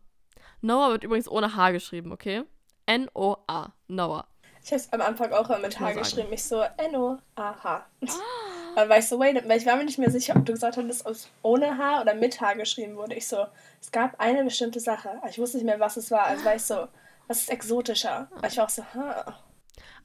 Noah 0.61 0.91
wird 0.91 1.05
übrigens 1.05 1.29
ohne 1.29 1.57
H 1.57 1.73
geschrieben, 1.73 2.13
okay? 2.13 2.45
N-O-A. 2.87 3.73
Noah. 3.89 4.27
Ich 4.65 4.71
habe 4.71 4.77
es 4.77 4.93
am 4.93 5.01
Anfang 5.01 5.33
auch 5.33 5.49
mit 5.61 5.81
H 5.81 5.93
geschrieben. 5.93 6.33
Ich 6.33 6.45
so 6.45 6.63
N-O-A-H. 6.77 7.69
Ah. 7.69 7.87
Dann 8.77 8.89
war 8.89 8.99
ich 8.99 9.09
so, 9.09 9.19
wait, 9.19 9.47
weil 9.49 9.59
ich 9.59 9.67
war 9.67 9.77
mir 9.77 9.85
nicht 9.85 9.99
mehr 9.99 10.11
sicher, 10.11 10.35
ob 10.37 10.47
du 10.47 10.53
gesagt 10.53 10.77
hast, 10.77 10.89
dass 10.89 11.05
es 11.05 11.29
ohne 11.43 11.77
H 11.77 12.01
oder 12.01 12.15
mit 12.15 12.41
H 12.41 12.55
geschrieben 12.55 12.97
wurde. 12.97 13.15
Ich 13.17 13.27
so, 13.27 13.47
es 13.81 13.91
gab 13.91 14.19
eine 14.21 14.45
bestimmte 14.45 14.81
Sache. 14.81 15.21
Ich 15.29 15.39
wusste 15.39 15.59
nicht 15.59 15.67
mehr, 15.67 15.81
was 15.81 15.97
es 15.97 16.11
war. 16.11 16.25
Also 16.25 16.45
war 16.45 16.55
ich 16.55 16.63
so, 16.63 16.87
was 17.27 17.41
ist 17.41 17.51
exotischer? 17.51 18.29
Aber 18.35 18.47
ich 18.47 18.57
war 18.57 18.65
auch 18.67 18.71
so, 18.71 18.85
ha. 18.95 19.35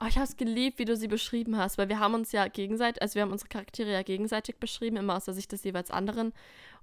Oh, 0.02 0.06
ich 0.08 0.16
habe 0.16 0.26
es 0.26 0.38
geliebt, 0.38 0.80
wie 0.80 0.86
du 0.86 0.96
sie 0.96 1.08
beschrieben 1.08 1.58
hast, 1.58 1.78
weil 1.78 1.90
wir 1.90 2.00
haben 2.00 2.14
uns 2.14 2.32
ja 2.32 2.48
gegenseitig, 2.48 3.02
also 3.02 3.16
wir 3.16 3.24
haben 3.24 3.32
unsere 3.32 3.50
Charaktere 3.50 3.92
ja 3.92 4.04
gegenseitig 4.04 4.58
beschrieben, 4.58 4.98
immer 4.98 5.16
aus 5.16 5.26
der 5.26 5.34
Sicht 5.34 5.52
des 5.52 5.64
jeweils 5.64 5.92
anderen. 5.92 6.34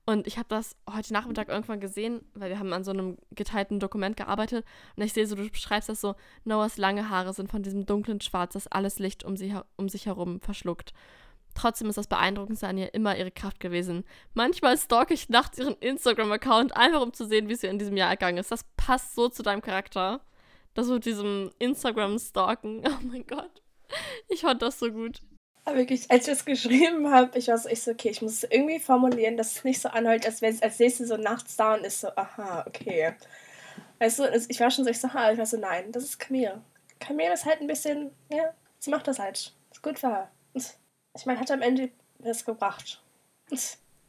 Und 0.07 0.27
ich 0.27 0.37
habe 0.37 0.49
das 0.49 0.77
heute 0.93 1.15
Nachmittag 1.15 1.49
irgendwann 1.49 1.81
gesehen, 1.81 2.21
weil 2.35 2.51
wir 2.51 2.59
haben 2.59 2.73
an 2.75 2.85
so 2.85 2.91
einem 2.91 3.17
geteilten 3.31 3.81
Dokument 3.81 4.17
gearbeitet. 4.17 4.65
Und 4.97 5.03
ich 5.03 5.15
sehe 5.15 5.27
so, 5.27 5.35
du 5.35 5.49
beschreibst 5.49 5.89
das 5.89 6.01
so, 6.01 6.15
Noahs 6.45 6.77
lange 6.77 7.09
Haare 7.09 7.33
sind 7.33 7.51
von 7.51 7.63
diesem 7.63 7.87
dunklen 7.87 8.21
Schwarz, 8.21 8.53
das 8.53 8.67
alles 8.67 8.99
Licht 8.99 9.25
um, 9.25 9.37
sie, 9.37 9.55
um 9.77 9.89
sich 9.89 10.07
herum 10.07 10.41
verschluckt. 10.41 10.93
Trotzdem 11.55 11.89
ist 11.89 11.97
das 11.97 12.09
Beeindruckendste 12.09 12.67
an 12.67 12.77
ihr 12.77 12.93
immer 12.95 13.17
ihre 13.17 13.31
Kraft 13.31 13.61
gewesen. 13.61 14.05
Manchmal 14.35 14.77
stalke 14.77 15.15
ich 15.15 15.29
nachts 15.29 15.59
ihren 15.59 15.77
Instagram-Account, 15.77 16.77
einfach 16.77 17.01
um 17.01 17.13
zu 17.13 17.25
sehen, 17.27 17.49
wie 17.49 17.55
sie 17.55 17.69
in 17.69 17.79
diesem 17.79 17.97
Jahr 17.97 18.11
ergangen 18.11 18.39
ist. 18.39 18.51
Das 18.51 18.65
passt 18.77 19.15
so 19.15 19.29
zu 19.29 19.43
deinem 19.43 19.63
Charakter. 19.63 20.21
Das 20.75 20.89
mit 20.89 21.05
diesem 21.05 21.51
Instagram-Stalken. 21.59 22.83
Oh 22.87 23.05
mein 23.05 23.27
Gott. 23.27 23.63
Ich 24.29 24.41
fand 24.41 24.63
das 24.63 24.79
so 24.79 24.91
gut. 24.91 25.21
Aber 25.65 25.77
wirklich, 25.77 26.11
als 26.11 26.29
ich 26.29 26.35
das 26.35 26.45
geschrieben 26.45 27.11
habe, 27.11 27.39
ich 27.39 27.49
war 27.49 27.57
so, 27.57 27.69
ich 27.69 27.83
so, 27.83 27.93
okay, 27.93 28.11
ich 28.11 28.21
muss 28.21 28.43
es 28.43 28.51
irgendwie 28.51 28.81
formulieren, 28.81 29.37
dass 29.37 29.57
es 29.57 29.65
nicht 29.65 29.81
so 29.81 29.89
anhört, 29.89 30.27
als 30.27 30.43
wäre 30.43 30.53
es 30.53 30.63
als 30.63 30.79
nächstes 30.79 31.09
so 31.09 31.17
nachts 31.17 31.57
da 31.57 31.75
und 31.75 31.85
ist 31.85 32.01
so, 32.01 32.09
aha, 32.09 32.65
okay. 32.67 33.15
Weißt 33.99 34.19
du, 34.19 34.47
ich 34.49 34.61
war 34.61 34.71
schon 34.71 34.85
so, 34.85 34.91
ich 34.91 35.01
so, 35.01 35.13
ha, 35.15 35.33
ich 35.33 35.39
war 35.39 35.47
so, 35.47 35.57
nein, 35.57 35.91
das 35.93 36.05
ist 36.05 36.19
Camille. 36.19 36.61
Camille 36.99 37.33
ist 37.33 37.47
halt 37.47 37.61
ein 37.61 37.67
bisschen, 37.67 38.11
ja, 38.31 38.53
sie 38.79 38.91
macht 38.91 39.09
das 39.09 39.19
halt. 39.19 39.55
Ist 39.71 39.83
gut 39.83 39.99
für 39.99 40.09
her. 40.09 40.31
Ich 40.55 41.27
meine, 41.27 41.41
hat 41.41 41.51
am 41.51 41.63
Ende 41.63 41.91
das 42.19 42.45
gebracht. 42.45 43.03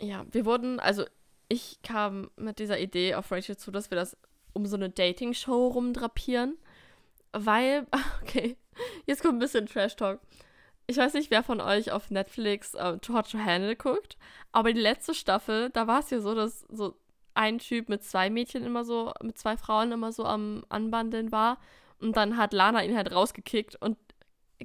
Ja, 0.01 0.25
wir 0.31 0.45
wurden, 0.45 0.79
also 0.79 1.05
ich 1.47 1.79
kam 1.83 2.31
mit 2.35 2.59
dieser 2.59 2.79
Idee 2.79 3.15
auf 3.15 3.31
Rachel 3.31 3.57
zu, 3.57 3.71
dass 3.71 3.91
wir 3.91 3.95
das 3.95 4.17
um 4.55 4.65
so 4.65 4.75
eine 4.75 4.89
Dating-Show 4.89 5.67
rumdrapieren. 5.67 6.57
Weil, 7.33 7.85
okay, 8.23 8.57
jetzt 9.05 9.21
kommt 9.21 9.35
ein 9.35 9.39
bisschen 9.39 9.67
Trash-Talk. 9.67 10.19
Ich 10.87 10.97
weiß 10.97 11.13
nicht, 11.13 11.31
wer 11.31 11.43
von 11.43 11.61
euch 11.61 11.91
auf 11.91 12.09
Netflix 12.09 12.73
äh, 12.73 12.97
Too 12.99 13.13
Hot 13.13 13.29
to 13.31 13.39
Handle 13.39 13.75
guckt, 13.75 14.17
aber 14.51 14.71
die 14.71 14.79
letzte 14.79 15.15
Staffel, 15.15 15.71
da 15.71 15.87
war 15.87 15.99
es 15.99 16.11
ja 16.11 16.21
so, 16.21 16.35
dass 16.35 16.61
so 16.69 16.95
ein 17.33 17.57
Typ 17.57 17.89
mit 17.89 18.03
zwei 18.03 18.29
Mädchen 18.29 18.63
immer 18.63 18.85
so, 18.85 19.11
mit 19.21 19.37
zwei 19.37 19.57
Frauen 19.57 19.91
immer 19.91 20.11
so 20.11 20.25
am 20.25 20.63
Anbandeln 20.69 21.31
war. 21.31 21.57
Und 21.99 22.15
dann 22.17 22.37
hat 22.37 22.53
Lana 22.53 22.83
ihn 22.83 22.95
halt 22.95 23.11
rausgekickt 23.11 23.81
und 23.81 23.97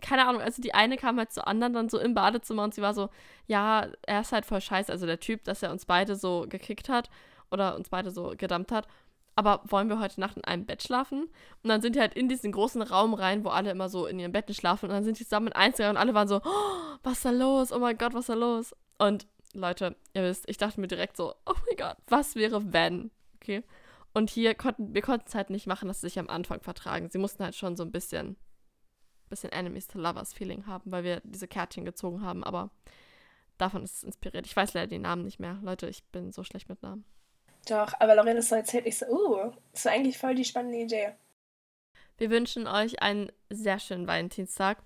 keine 0.00 0.26
Ahnung, 0.26 0.40
also 0.40 0.62
die 0.62 0.74
eine 0.74 0.96
kam 0.96 1.18
halt 1.18 1.32
zur 1.32 1.48
anderen 1.48 1.72
dann 1.72 1.88
so 1.88 1.98
im 1.98 2.14
Badezimmer 2.14 2.62
und 2.62 2.74
sie 2.74 2.82
war 2.82 2.94
so, 2.94 3.08
ja, 3.46 3.88
er 4.06 4.20
ist 4.20 4.30
halt 4.30 4.46
voll 4.46 4.60
scheiße, 4.60 4.92
also 4.92 5.04
der 5.06 5.18
Typ, 5.18 5.42
dass 5.44 5.62
er 5.64 5.72
uns 5.72 5.84
beide 5.84 6.14
so 6.14 6.46
gekickt 6.48 6.88
hat 6.88 7.10
oder 7.50 7.74
uns 7.74 7.88
beide 7.88 8.12
so 8.12 8.34
gedammt 8.36 8.70
hat 8.70 8.86
aber 9.36 9.62
wollen 9.64 9.88
wir 9.88 10.00
heute 10.00 10.20
Nacht 10.20 10.36
in 10.36 10.44
einem 10.44 10.66
Bett 10.66 10.82
schlafen? 10.82 11.24
Und 11.62 11.68
dann 11.68 11.80
sind 11.80 11.96
die 11.96 12.00
halt 12.00 12.14
in 12.14 12.28
diesen 12.28 12.52
großen 12.52 12.82
Raum 12.82 13.14
rein, 13.14 13.44
wo 13.44 13.48
alle 13.48 13.70
immer 13.70 13.88
so 13.88 14.06
in 14.06 14.18
ihren 14.18 14.32
Betten 14.32 14.54
schlafen. 14.54 14.86
Und 14.86 14.92
dann 14.92 15.04
sind 15.04 15.18
die 15.18 15.24
zusammen 15.24 15.48
in 15.48 15.52
Einzelnen 15.54 15.92
und 15.92 15.96
alle 15.96 16.14
waren 16.14 16.28
so, 16.28 16.40
oh, 16.44 16.96
was 17.02 17.14
ist 17.14 17.24
da 17.24 17.30
los? 17.30 17.72
Oh 17.72 17.78
mein 17.78 17.96
Gott, 17.96 18.12
was 18.14 18.22
ist 18.22 18.28
da 18.28 18.34
los? 18.34 18.74
Und 18.98 19.26
Leute, 19.54 19.96
ihr 20.14 20.22
wisst, 20.22 20.48
ich 20.48 20.58
dachte 20.58 20.80
mir 20.80 20.88
direkt 20.88 21.16
so, 21.16 21.34
oh 21.46 21.54
mein 21.66 21.76
Gott, 21.76 21.96
was 22.06 22.34
wäre 22.36 22.72
wenn? 22.72 23.10
Okay. 23.36 23.64
Und 24.12 24.30
hier 24.30 24.54
konnten, 24.54 24.94
wir 24.94 25.02
konnten 25.02 25.26
es 25.28 25.34
halt 25.34 25.50
nicht 25.50 25.66
machen, 25.66 25.88
dass 25.88 26.00
sie 26.00 26.08
sich 26.08 26.18
am 26.18 26.28
Anfang 26.28 26.60
vertragen. 26.60 27.08
Sie 27.10 27.18
mussten 27.18 27.44
halt 27.44 27.54
schon 27.54 27.76
so 27.76 27.84
ein 27.84 27.92
bisschen, 27.92 28.36
bisschen 29.28 29.52
Enemies 29.52 29.86
to 29.86 29.98
Lovers 29.98 30.32
Feeling 30.32 30.66
haben, 30.66 30.90
weil 30.90 31.04
wir 31.04 31.20
diese 31.24 31.48
Kärtchen 31.48 31.84
gezogen 31.84 32.22
haben. 32.22 32.42
Aber 32.44 32.70
davon 33.56 33.82
ist 33.84 33.98
es 33.98 34.02
inspiriert. 34.02 34.46
Ich 34.46 34.56
weiß 34.56 34.74
leider 34.74 34.88
die 34.88 34.98
Namen 34.98 35.24
nicht 35.24 35.38
mehr. 35.38 35.58
Leute, 35.62 35.88
ich 35.88 36.04
bin 36.06 36.32
so 36.32 36.42
schlecht 36.42 36.68
mit 36.68 36.82
Namen. 36.82 37.04
Doch, 37.68 37.92
aber 37.98 38.14
Lorena 38.14 38.38
ist 38.38 38.48
so 38.48 38.54
erzählt, 38.54 38.86
ich 38.86 38.98
so, 38.98 39.06
uh, 39.06 39.52
das 39.72 39.80
ist 39.80 39.86
eigentlich 39.86 40.18
voll 40.18 40.34
die 40.34 40.44
spannende 40.44 40.78
Idee. 40.78 41.12
Wir 42.16 42.30
wünschen 42.30 42.66
euch 42.66 43.02
einen 43.02 43.30
sehr 43.48 43.78
schönen 43.78 44.06
Valentinstag. 44.06 44.78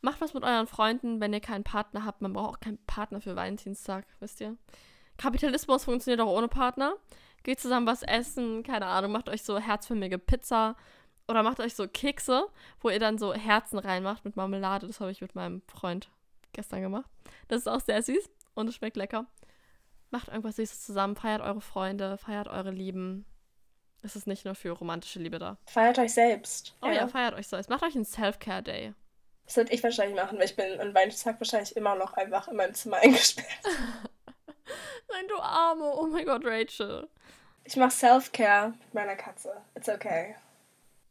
Macht 0.00 0.20
was 0.20 0.34
mit 0.34 0.44
euren 0.44 0.66
Freunden, 0.66 1.20
wenn 1.20 1.32
ihr 1.32 1.40
keinen 1.40 1.64
Partner 1.64 2.04
habt. 2.04 2.22
Man 2.22 2.32
braucht 2.32 2.56
auch 2.56 2.60
keinen 2.60 2.78
Partner 2.86 3.20
für 3.20 3.36
Valentinstag, 3.36 4.06
wisst 4.20 4.40
ihr? 4.40 4.56
Kapitalismus 5.16 5.84
funktioniert 5.84 6.20
auch 6.20 6.34
ohne 6.34 6.48
Partner. 6.48 6.94
Geht 7.42 7.60
zusammen 7.60 7.86
was 7.86 8.02
essen, 8.02 8.62
keine 8.62 8.86
Ahnung, 8.86 9.12
macht 9.12 9.28
euch 9.28 9.42
so 9.42 9.58
herzförmige 9.58 10.18
Pizza 10.18 10.76
oder 11.26 11.42
macht 11.42 11.60
euch 11.60 11.74
so 11.74 11.86
Kekse, 11.86 12.46
wo 12.80 12.88
ihr 12.88 12.98
dann 12.98 13.18
so 13.18 13.34
Herzen 13.34 13.78
reinmacht 13.78 14.24
mit 14.24 14.36
Marmelade. 14.36 14.86
Das 14.86 15.00
habe 15.00 15.10
ich 15.10 15.20
mit 15.20 15.34
meinem 15.34 15.62
Freund 15.68 16.10
gestern 16.52 16.82
gemacht. 16.82 17.10
Das 17.48 17.58
ist 17.58 17.68
auch 17.68 17.80
sehr 17.80 18.02
süß 18.02 18.30
und 18.54 18.68
es 18.68 18.76
schmeckt 18.76 18.96
lecker. 18.96 19.26
Macht 20.10 20.28
irgendwas 20.28 20.56
Süßes 20.56 20.84
zusammen, 20.84 21.16
feiert 21.16 21.42
eure 21.42 21.60
Freunde, 21.60 22.16
feiert 22.18 22.48
eure 22.48 22.70
Lieben. 22.70 23.26
Es 24.02 24.16
ist 24.16 24.26
nicht 24.26 24.44
nur 24.44 24.54
für 24.54 24.70
romantische 24.70 25.18
Liebe 25.18 25.38
da. 25.38 25.58
Feiert 25.66 25.98
euch 25.98 26.14
selbst. 26.14 26.74
Oh 26.82 26.86
ja, 26.86 26.94
ja 26.94 27.08
feiert 27.08 27.34
euch 27.34 27.48
selbst. 27.48 27.68
Macht 27.68 27.82
euch 27.82 27.94
einen 27.94 28.04
Self-Care-Day. 28.04 28.94
Das 29.44 29.56
würde 29.56 29.72
ich 29.72 29.82
wahrscheinlich 29.82 30.14
machen, 30.14 30.38
weil 30.38 30.44
ich 30.44 30.56
bin 30.56 30.78
an 30.78 30.94
Valentinstag 30.94 31.40
wahrscheinlich 31.40 31.74
immer 31.76 31.94
noch 31.94 32.12
einfach 32.14 32.48
in 32.48 32.56
meinem 32.56 32.74
Zimmer 32.74 32.96
eingesperrt. 33.02 33.48
Nein, 33.64 35.28
du 35.28 35.36
Arme. 35.38 35.92
Oh 35.96 36.06
mein 36.06 36.26
Gott, 36.26 36.44
Rachel. 36.44 37.08
Ich 37.64 37.76
mache 37.76 37.90
Self-Care 37.90 38.68
mit 38.68 38.94
meiner 38.94 39.16
Katze. 39.16 39.52
It's 39.74 39.88
okay. 39.88 40.36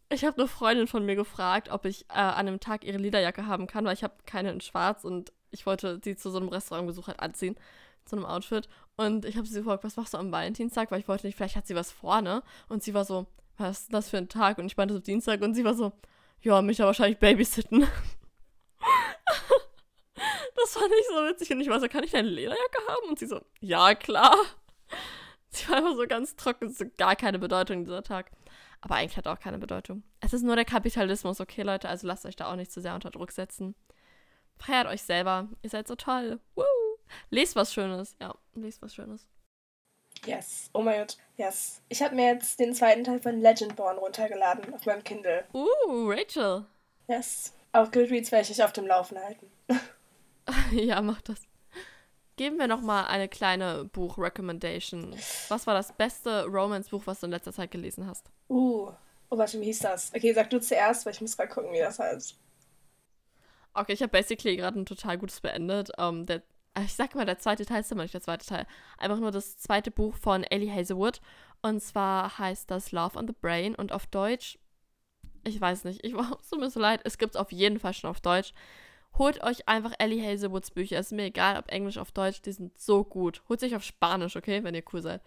Ich 0.09 0.23
habe 0.23 0.37
eine 0.37 0.47
Freundin 0.47 0.87
von 0.87 1.05
mir 1.05 1.15
gefragt, 1.15 1.69
ob 1.69 1.85
ich 1.85 2.05
äh, 2.09 2.13
an 2.13 2.47
einem 2.47 2.59
Tag 2.59 2.85
ihre 2.85 2.97
Lederjacke 2.97 3.45
haben 3.45 3.67
kann, 3.67 3.85
weil 3.85 3.93
ich 3.93 4.03
habe 4.03 4.15
keine 4.25 4.51
in 4.51 4.61
schwarz 4.61 5.03
und 5.03 5.33
ich 5.51 5.65
wollte 5.65 5.99
sie 6.03 6.15
zu 6.15 6.29
so 6.29 6.37
einem 6.37 6.47
Restaurantbesuch 6.47 7.07
halt 7.07 7.19
anziehen, 7.19 7.57
zu 8.05 8.15
einem 8.15 8.25
Outfit. 8.25 8.69
Und 8.97 9.25
ich 9.25 9.37
habe 9.37 9.47
sie 9.47 9.59
gefragt, 9.59 9.83
was 9.83 9.95
machst 9.95 10.15
du 10.15 10.17
am 10.17 10.31
Valentinstag? 10.31 10.89
Weil 10.91 10.99
ich 10.99 11.07
wollte 11.07 11.27
nicht, 11.27 11.35
vielleicht 11.35 11.55
hat 11.55 11.67
sie 11.67 11.75
was 11.75 11.91
vor, 11.91 12.21
ne? 12.21 12.41
Und 12.67 12.81
sie 12.83 12.95
war 12.95 13.05
so, 13.05 13.27
was 13.57 13.81
ist 13.81 13.93
das 13.93 14.09
für 14.09 14.17
ein 14.17 14.27
Tag? 14.27 14.57
Und 14.57 14.65
ich 14.65 14.75
meinte 14.75 14.93
so 14.93 14.99
Dienstag 14.99 15.41
und 15.41 15.53
sie 15.53 15.63
war 15.63 15.75
so, 15.75 15.93
ja, 16.41 16.61
mich 16.61 16.77
da 16.77 16.85
wahrscheinlich 16.85 17.19
babysitten. 17.19 17.81
das 20.55 20.73
fand 20.73 20.91
ich 20.99 21.07
so 21.07 21.15
witzig 21.27 21.51
und 21.51 21.61
ich 21.61 21.69
war 21.69 21.79
so, 21.79 21.87
kann 21.87 22.03
ich 22.03 22.11
deine 22.11 22.27
Lederjacke 22.27 22.79
haben? 22.87 23.09
Und 23.09 23.19
sie 23.19 23.27
so, 23.27 23.39
ja, 23.59 23.93
klar. 23.93 24.35
Sie 25.49 25.69
war 25.69 25.77
einfach 25.77 25.95
so 25.95 26.07
ganz 26.07 26.35
trocken, 26.35 26.71
so 26.71 26.85
gar 26.97 27.15
keine 27.15 27.39
Bedeutung 27.39 27.83
dieser 27.83 28.03
Tag. 28.03 28.31
Aber 28.81 28.95
eigentlich 28.95 29.17
hat 29.17 29.25
er 29.27 29.33
auch 29.33 29.39
keine 29.39 29.59
Bedeutung. 29.59 30.03
Es 30.19 30.33
ist 30.33 30.43
nur 30.43 30.55
der 30.55 30.65
Kapitalismus, 30.65 31.39
okay, 31.39 31.61
Leute? 31.61 31.87
Also 31.87 32.07
lasst 32.07 32.25
euch 32.25 32.35
da 32.35 32.51
auch 32.51 32.55
nicht 32.55 32.71
zu 32.71 32.81
sehr 32.81 32.95
unter 32.95 33.11
Druck 33.11 33.31
setzen. 33.31 33.75
Feiert 34.57 34.87
euch 34.87 35.03
selber. 35.03 35.49
Ihr 35.61 35.69
seid 35.69 35.87
so 35.87 35.95
toll. 35.95 36.39
Woo! 36.55 36.86
Lest 37.29 37.55
was 37.55 37.73
Schönes. 37.73 38.15
Ja, 38.21 38.33
lest 38.55 38.81
was 38.81 38.93
Schönes. 38.95 39.27
Yes. 40.25 40.69
Oh 40.73 40.81
mein 40.81 40.99
Gott. 40.99 41.17
Yes. 41.37 41.81
Ich 41.89 42.01
habe 42.01 42.15
mir 42.15 42.33
jetzt 42.33 42.59
den 42.59 42.73
zweiten 42.73 43.03
Teil 43.03 43.19
von 43.19 43.39
Legendborn 43.39 43.97
runtergeladen 43.97 44.73
auf 44.73 44.85
meinem 44.85 45.03
Kindle. 45.03 45.45
Uh, 45.53 46.09
Rachel. 46.09 46.65
Yes. 47.07 47.53
Auf 47.73 47.91
Goodreads 47.91 48.31
werde 48.31 48.49
ich 48.49 48.57
euch 48.57 48.63
auf 48.63 48.73
dem 48.73 48.87
Laufen 48.87 49.17
halten. 49.19 49.51
ja, 50.71 51.01
mach 51.01 51.21
das. 51.21 51.41
Geben 52.35 52.57
wir 52.57 52.67
noch 52.67 52.81
mal 52.81 53.05
eine 53.05 53.27
kleine 53.27 53.85
Buch-Recommendation. 53.85 55.15
Was 55.49 55.65
war 55.65 55.73
das 55.73 55.91
beste 55.93 56.45
Romance-Buch, 56.45 57.03
was 57.05 57.19
du 57.19 57.25
in 57.25 57.31
letzter 57.31 57.53
Zeit 57.53 57.71
gelesen 57.71 58.05
hast? 58.05 58.29
Uh, 58.47 58.91
oh, 59.29 59.37
warte, 59.37 59.59
wie 59.59 59.65
hieß 59.65 59.79
das? 59.79 60.11
Okay, 60.15 60.33
sag 60.33 60.49
du 60.49 60.59
zuerst, 60.59 61.05
weil 61.05 61.13
ich 61.13 61.21
muss 61.21 61.37
mal 61.37 61.47
gucken, 61.47 61.71
wie 61.73 61.79
das 61.79 61.97
heißt. 61.97 62.37
Okay, 63.73 63.93
ich 63.93 64.01
habe 64.01 64.11
basically 64.11 64.55
gerade 64.55 64.79
ein 64.79 64.85
total 64.85 65.17
gutes 65.17 65.39
beendet. 65.39 65.89
Um, 65.99 66.19
ähm, 66.19 66.25
der, 66.25 66.43
ich 66.83 66.93
sag 66.93 67.15
mal, 67.15 67.25
der 67.25 67.39
zweite 67.39 67.65
Teil 67.65 67.81
ist 67.81 67.91
immer 67.91 68.03
nicht 68.03 68.13
der 68.13 68.21
zweite 68.21 68.45
Teil. 68.45 68.67
Einfach 68.97 69.19
nur 69.19 69.31
das 69.31 69.57
zweite 69.57 69.91
Buch 69.91 70.15
von 70.15 70.43
Ellie 70.43 70.71
Hazelwood. 70.73 71.21
Und 71.61 71.81
zwar 71.81 72.37
heißt 72.37 72.69
das 72.69 72.91
Love 72.91 73.17
on 73.17 73.27
the 73.27 73.33
Brain. 73.39 73.75
Und 73.75 73.91
auf 73.91 74.07
Deutsch, 74.07 74.59
ich 75.43 75.59
weiß 75.59 75.85
nicht, 75.85 76.03
ich 76.03 76.13
war 76.15 76.37
so 76.41 76.57
mir 76.57 76.69
so 76.69 76.79
leid. 76.79 77.01
Es 77.03 77.17
gibt 77.17 77.35
es 77.35 77.41
auf 77.41 77.51
jeden 77.51 77.79
Fall 77.79 77.93
schon 77.93 78.09
auf 78.09 78.21
Deutsch. 78.21 78.53
Holt 79.17 79.41
euch 79.43 79.67
einfach 79.67 79.93
Ellie 79.97 80.23
Hazelwoods 80.25 80.71
Bücher. 80.71 80.99
Es 80.99 81.07
ist 81.07 81.13
mir 81.13 81.25
egal, 81.25 81.57
ob 81.57 81.71
Englisch, 81.71 81.97
auf 81.97 82.11
Deutsch. 82.11 82.41
Die 82.41 82.51
sind 82.51 82.77
so 82.77 83.03
gut. 83.03 83.41
Holt 83.49 83.59
sich 83.59 83.75
auf 83.75 83.83
Spanisch, 83.83 84.35
okay, 84.35 84.63
wenn 84.63 84.75
ihr 84.75 84.83
cool 84.93 85.01
seid. 85.01 85.21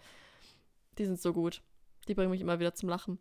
Die 0.97 1.05
sind 1.05 1.19
so 1.19 1.33
gut. 1.33 1.61
Die 2.07 2.13
bringen 2.13 2.31
mich 2.31 2.41
immer 2.41 2.59
wieder 2.59 2.73
zum 2.73 2.89
Lachen. 2.89 3.19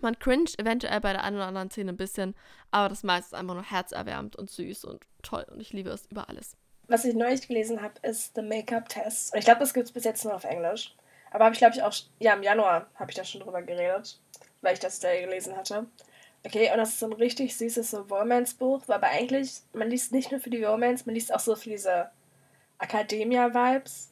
Man 0.00 0.18
cringet 0.18 0.58
eventuell 0.58 1.00
bei 1.00 1.12
der 1.12 1.22
einen 1.24 1.36
oder 1.36 1.46
anderen 1.46 1.70
Szene 1.70 1.92
ein 1.92 1.96
bisschen, 1.96 2.34
aber 2.70 2.88
das 2.88 3.02
meiste 3.02 3.28
ist 3.28 3.34
einfach 3.34 3.54
nur 3.54 3.62
herzerwärmend 3.62 4.36
und 4.36 4.50
süß 4.50 4.84
und 4.84 5.04
toll 5.22 5.44
und 5.50 5.60
ich 5.60 5.72
liebe 5.72 5.90
es 5.90 6.06
über 6.06 6.28
alles. 6.28 6.56
Was 6.92 7.06
ich 7.06 7.14
neulich 7.14 7.48
gelesen 7.48 7.80
habe, 7.80 7.94
ist 8.02 8.34
The 8.34 8.42
Make-up 8.42 8.86
Test. 8.86 9.32
Und 9.32 9.38
ich 9.38 9.46
glaube, 9.46 9.60
das 9.60 9.72
gibt 9.72 9.86
es 9.86 9.92
bis 9.92 10.04
jetzt 10.04 10.26
nur 10.26 10.34
auf 10.34 10.44
Englisch. 10.44 10.94
Aber 11.30 11.46
habe 11.46 11.54
ich, 11.54 11.58
glaube 11.58 11.74
ich, 11.74 11.82
auch, 11.82 11.94
ja, 12.18 12.34
im 12.34 12.42
Januar 12.42 12.86
habe 12.96 13.10
ich 13.10 13.16
da 13.16 13.24
schon 13.24 13.40
drüber 13.40 13.62
geredet, 13.62 14.20
weil 14.60 14.74
ich 14.74 14.78
das 14.78 15.00
da 15.00 15.18
gelesen 15.18 15.56
hatte. 15.56 15.86
Okay, 16.44 16.70
und 16.70 16.76
das 16.76 16.90
ist 16.90 16.98
so 16.98 17.06
ein 17.06 17.14
richtig 17.14 17.56
süßes 17.56 17.92
so 17.92 18.02
Romance-Buch, 18.02 18.82
aber 18.88 19.06
eigentlich, 19.06 19.62
man 19.72 19.88
liest 19.88 20.12
nicht 20.12 20.32
nur 20.32 20.40
für 20.42 20.50
die 20.50 20.62
Romance, 20.62 21.06
man 21.06 21.14
liest 21.14 21.32
auch 21.32 21.40
so 21.40 21.56
für 21.56 21.70
diese 21.70 22.10
Academia-Vibes. 22.78 24.10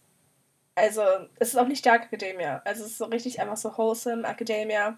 Also, 0.75 1.03
es 1.39 1.49
ist 1.49 1.59
auch 1.59 1.69
nicht 1.69 1.85
Dark 1.85 2.05
Academia. 2.11 2.63
Also, 2.65 2.85
es 2.85 2.93
ist 2.93 2.99
so 2.99 3.05
richtig 3.05 3.43
einfach 3.43 3.59
so 3.59 3.77
wholesome 3.77 4.27
Academia. 4.27 4.97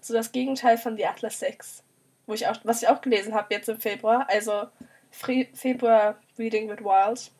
So 0.00 0.14
das 0.14 0.30
Gegenteil 0.30 0.78
von 0.78 0.96
The 0.96 1.06
Atlas 1.06 1.40
Six. 1.40 1.82
Wo 2.26 2.34
ich 2.34 2.46
auch, 2.46 2.58
was 2.62 2.82
ich 2.82 2.88
auch 2.88 3.00
gelesen 3.00 3.34
habe 3.34 3.52
jetzt 3.52 3.68
im 3.68 3.80
Februar. 3.80 4.24
Also, 4.30 4.68
Fre 5.14 5.46
Februar 5.54 6.16
Reading 6.38 6.68
with 6.68 6.80
Wild. 6.80 7.30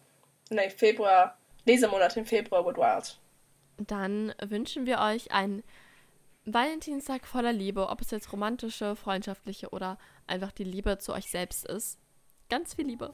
Nein, 0.51 0.71
Februar, 0.71 1.37
Lesemonat 1.67 2.17
im 2.17 2.25
Februar 2.25 2.65
with 2.65 2.77
Wild. 2.77 3.19
Dann 3.79 4.33
wünschen 4.41 4.87
wir 4.87 5.01
euch 5.01 5.33
einen 5.33 5.65
Valentinstag 6.45 7.27
voller 7.27 7.53
Liebe, 7.53 7.89
ob 7.89 8.01
es 8.01 8.11
jetzt 8.11 8.33
romantische, 8.33 8.95
freundschaftliche 8.95 9.71
oder 9.71 9.99
einfach 10.27 10.53
die 10.53 10.65
Liebe 10.65 10.99
zu 10.99 11.13
euch 11.13 11.31
selbst 11.31 11.67
ist. 11.67 11.99
Ganz 12.49 12.75
viel 12.75 12.87
Liebe. 12.87 13.13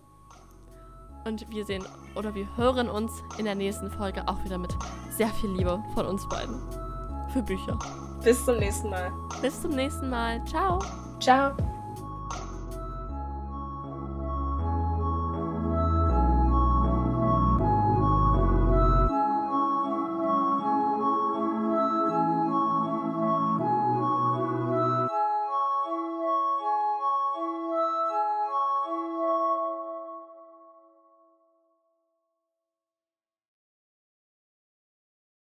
Und 1.25 1.49
wir 1.51 1.65
sehen 1.65 1.85
oder 2.15 2.35
wir 2.35 2.57
hören 2.57 2.89
uns 2.89 3.13
in 3.39 3.45
der 3.45 3.55
nächsten 3.55 3.91
Folge 3.91 4.27
auch 4.27 4.45
wieder 4.45 4.59
mit 4.59 4.73
sehr 5.11 5.29
viel 5.29 5.51
Liebe 5.51 5.83
von 5.95 6.07
uns 6.07 6.29
beiden. 6.29 6.61
Für 7.33 7.43
Bücher. 7.43 7.79
Bis 8.25 8.45
zum 8.45 8.59
nächsten 8.59 8.91
Mal. 8.91 9.13
Bis 9.41 9.63
zum 9.63 9.73
nächsten 9.73 10.11
Mal. 10.11 10.45
Ciao. 10.47 10.81
Ciao. 11.21 11.80